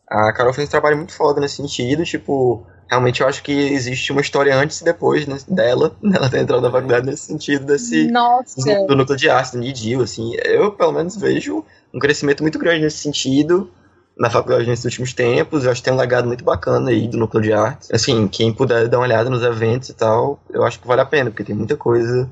[0.08, 4.10] a Carol fez um trabalho muito foda nesse sentido, tipo, realmente eu acho que existe
[4.14, 8.10] uma história antes e depois né, dela, ela ter entrado na faculdade nesse sentido desse
[8.10, 8.86] Nossa!
[8.88, 12.84] do núcleo de arte, do NIDIL, assim, eu pelo menos vejo um crescimento muito grande
[12.84, 13.70] nesse sentido
[14.18, 17.18] na faculdade nesses últimos tempos, eu acho que tem um legado muito bacana aí do
[17.18, 17.94] núcleo de arte.
[17.94, 21.06] Assim, quem puder dar uma olhada nos eventos e tal, eu acho que vale a
[21.06, 22.30] pena, porque tem muita coisa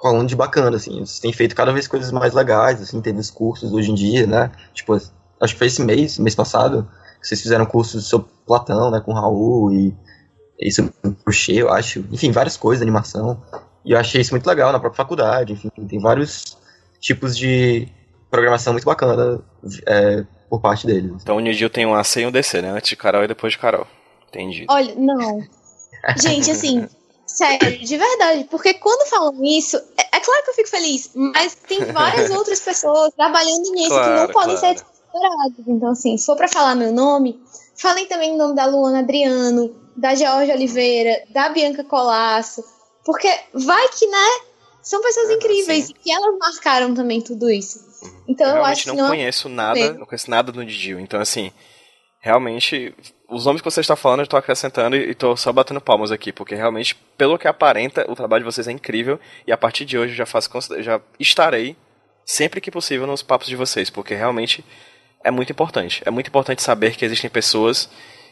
[0.00, 3.30] rolando de bacana, assim, eles têm feito cada vez coisas mais legais, assim, tem os
[3.30, 6.88] cursos hoje em dia, né, tipo, acho que foi esse mês, mês passado,
[7.20, 9.94] que vocês fizeram cursos sobre Platão, né, com Raul e,
[10.58, 10.92] e sobre
[11.22, 13.42] crochê, eu acho, enfim, várias coisas, animação,
[13.84, 16.56] e eu achei isso muito legal na própria faculdade, enfim, tem vários
[16.98, 17.86] tipos de
[18.30, 19.38] programação muito bacana
[19.86, 21.12] é, por parte deles.
[21.22, 22.70] Então o Nidil tem um AC e um DC, né?
[22.70, 23.86] Antes de Carol e depois de Carol.
[24.28, 24.66] Entendi.
[24.68, 25.40] Olha, não.
[26.20, 26.86] Gente, assim,
[27.26, 31.54] sério, de verdade, porque quando falam isso, é, é claro que eu fico feliz, mas
[31.54, 34.78] tem várias outras pessoas trabalhando nisso que Claro, não podem claro.
[34.78, 35.66] ser exploradas.
[35.66, 37.40] Então, assim, se for pra falar meu nome,
[37.76, 42.64] falem também o nome da Luana Adriano, da Georgia Oliveira, da Bianca Colasso,
[43.04, 44.28] porque vai que, né,
[44.82, 45.92] são pessoas incríveis sim.
[45.92, 47.80] e que elas marcaram também tudo isso.
[48.26, 49.98] Então eu eu, acho que não conheço nada, mesmo.
[49.98, 51.00] não conheço nada do Didil.
[51.00, 51.52] Então, assim,
[52.20, 52.94] realmente,
[53.28, 56.32] os nomes que você está falando, eu estou acrescentando e estou só batendo palmas aqui,
[56.32, 59.98] porque realmente, pelo que aparenta, o trabalho de vocês é incrível e a partir de
[59.98, 60.50] hoje eu já faço
[60.80, 61.76] já estarei
[62.24, 64.64] sempre que possível nos papos de vocês, porque realmente
[65.24, 66.02] é muito importante.
[66.04, 67.88] É muito importante saber que existem pessoas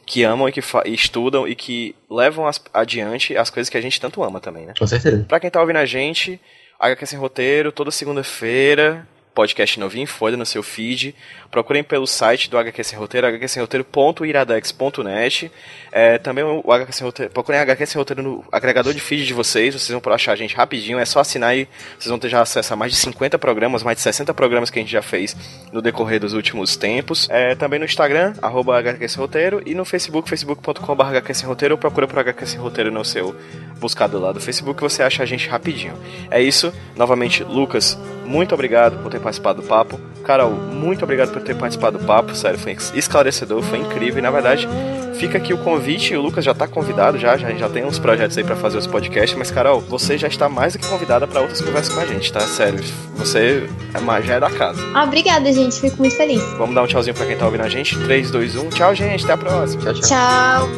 [0.08, 3.80] que amam e que e estudam e que levam as- adiante as coisas que a
[3.80, 4.72] gente tanto ama também, né?
[4.78, 5.24] Com certeza.
[5.28, 6.40] Pra quem tá ouvindo a gente,
[6.80, 9.06] HQ Sem Roteiro, toda segunda-feira,
[9.38, 11.14] podcast novinho folha no seu feed.
[11.48, 15.52] Procurem pelo site do HQ Sem Roteiro, hqsemroteiro.iradex.net.
[15.92, 19.32] É, também o HQ Sem Roteiro, procurem HQ Sem Roteiro no agregador de feed de
[19.32, 22.40] vocês, vocês vão achar a gente rapidinho, é só assinar e vocês vão ter já
[22.40, 25.36] acesso a mais de 50 programas, mais de 60 programas que a gente já fez
[25.72, 27.28] no decorrer dos últimos tempos.
[27.30, 31.76] É, também no Instagram, arroba HQ Sem Roteiro, e no Facebook, facebook.com.br HQ Sem Roteiro,
[31.76, 33.36] ou procura por HQ Sem Roteiro no seu
[33.78, 35.94] buscador lá do Facebook, você acha a gente rapidinho.
[36.28, 37.96] É isso, novamente, Lucas,
[38.28, 39.98] muito obrigado por ter participado do papo.
[40.22, 44.18] Carol, muito obrigado por ter participado do papo, sério, foi esclarecedor, foi incrível.
[44.18, 44.68] E na verdade,
[45.14, 48.36] fica aqui o convite, o Lucas já está convidado, já, já, já tem uns projetos
[48.36, 51.40] aí para fazer os podcasts, mas Carol, você já está mais do que convidada para
[51.40, 52.40] outras conversas com a gente, tá?
[52.40, 52.84] Sério,
[53.16, 54.80] você é, já é da casa.
[54.94, 56.42] Ah, obrigada, gente, fico muito feliz.
[56.58, 57.98] Vamos dar um tchauzinho para quem tá ouvindo a gente.
[57.98, 58.68] 3, 2, 1.
[58.68, 59.82] Tchau, gente, até a próxima.
[59.82, 60.08] Tchau, tchau.
[60.08, 60.68] Tchau.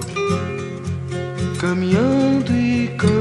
[1.60, 3.19] Caminhando e cantando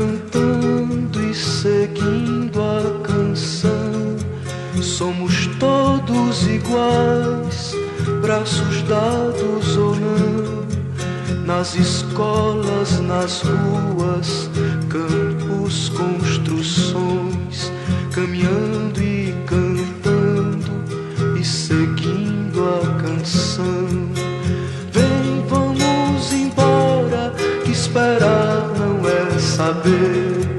[4.99, 7.73] Somos todos iguais,
[8.21, 14.49] braços dados ou não, nas escolas, nas ruas,
[14.89, 17.71] campos, construções,
[18.11, 20.83] caminhando e cantando
[21.39, 23.87] e seguindo a canção.
[24.91, 30.58] Vem, vamos embora, que esperar não é saber.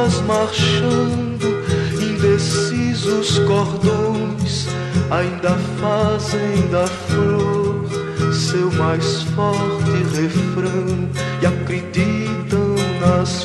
[0.00, 1.62] Ruas marchando,
[2.00, 4.66] indecisos cordões
[5.10, 5.50] ainda
[5.80, 7.84] fazem da flor
[8.32, 11.08] seu mais forte refrão
[11.42, 13.44] e acreditam nas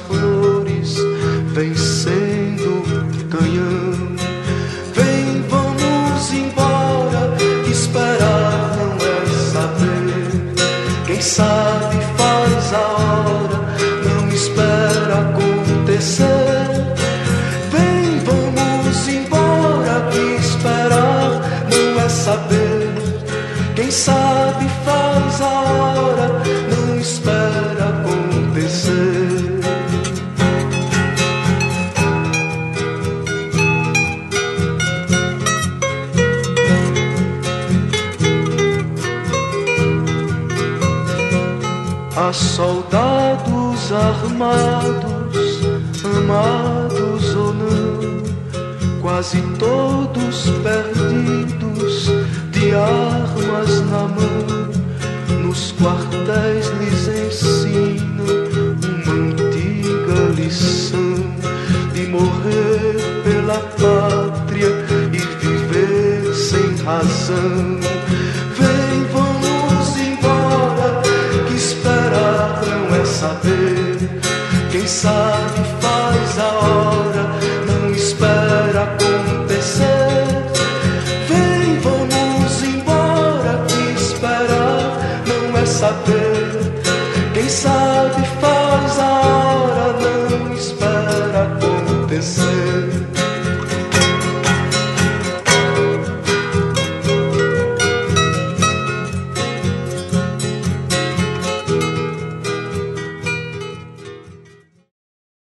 [44.56, 45.60] armados,
[46.04, 52.08] amados ou não, quase todos perdidos,
[52.52, 54.46] de armas na mão.
[55.44, 58.26] Nos quartéis lhes ensinam
[58.82, 61.16] uma antiga lição
[61.94, 64.70] de morrer pela pátria
[65.14, 67.95] e viver sem razão.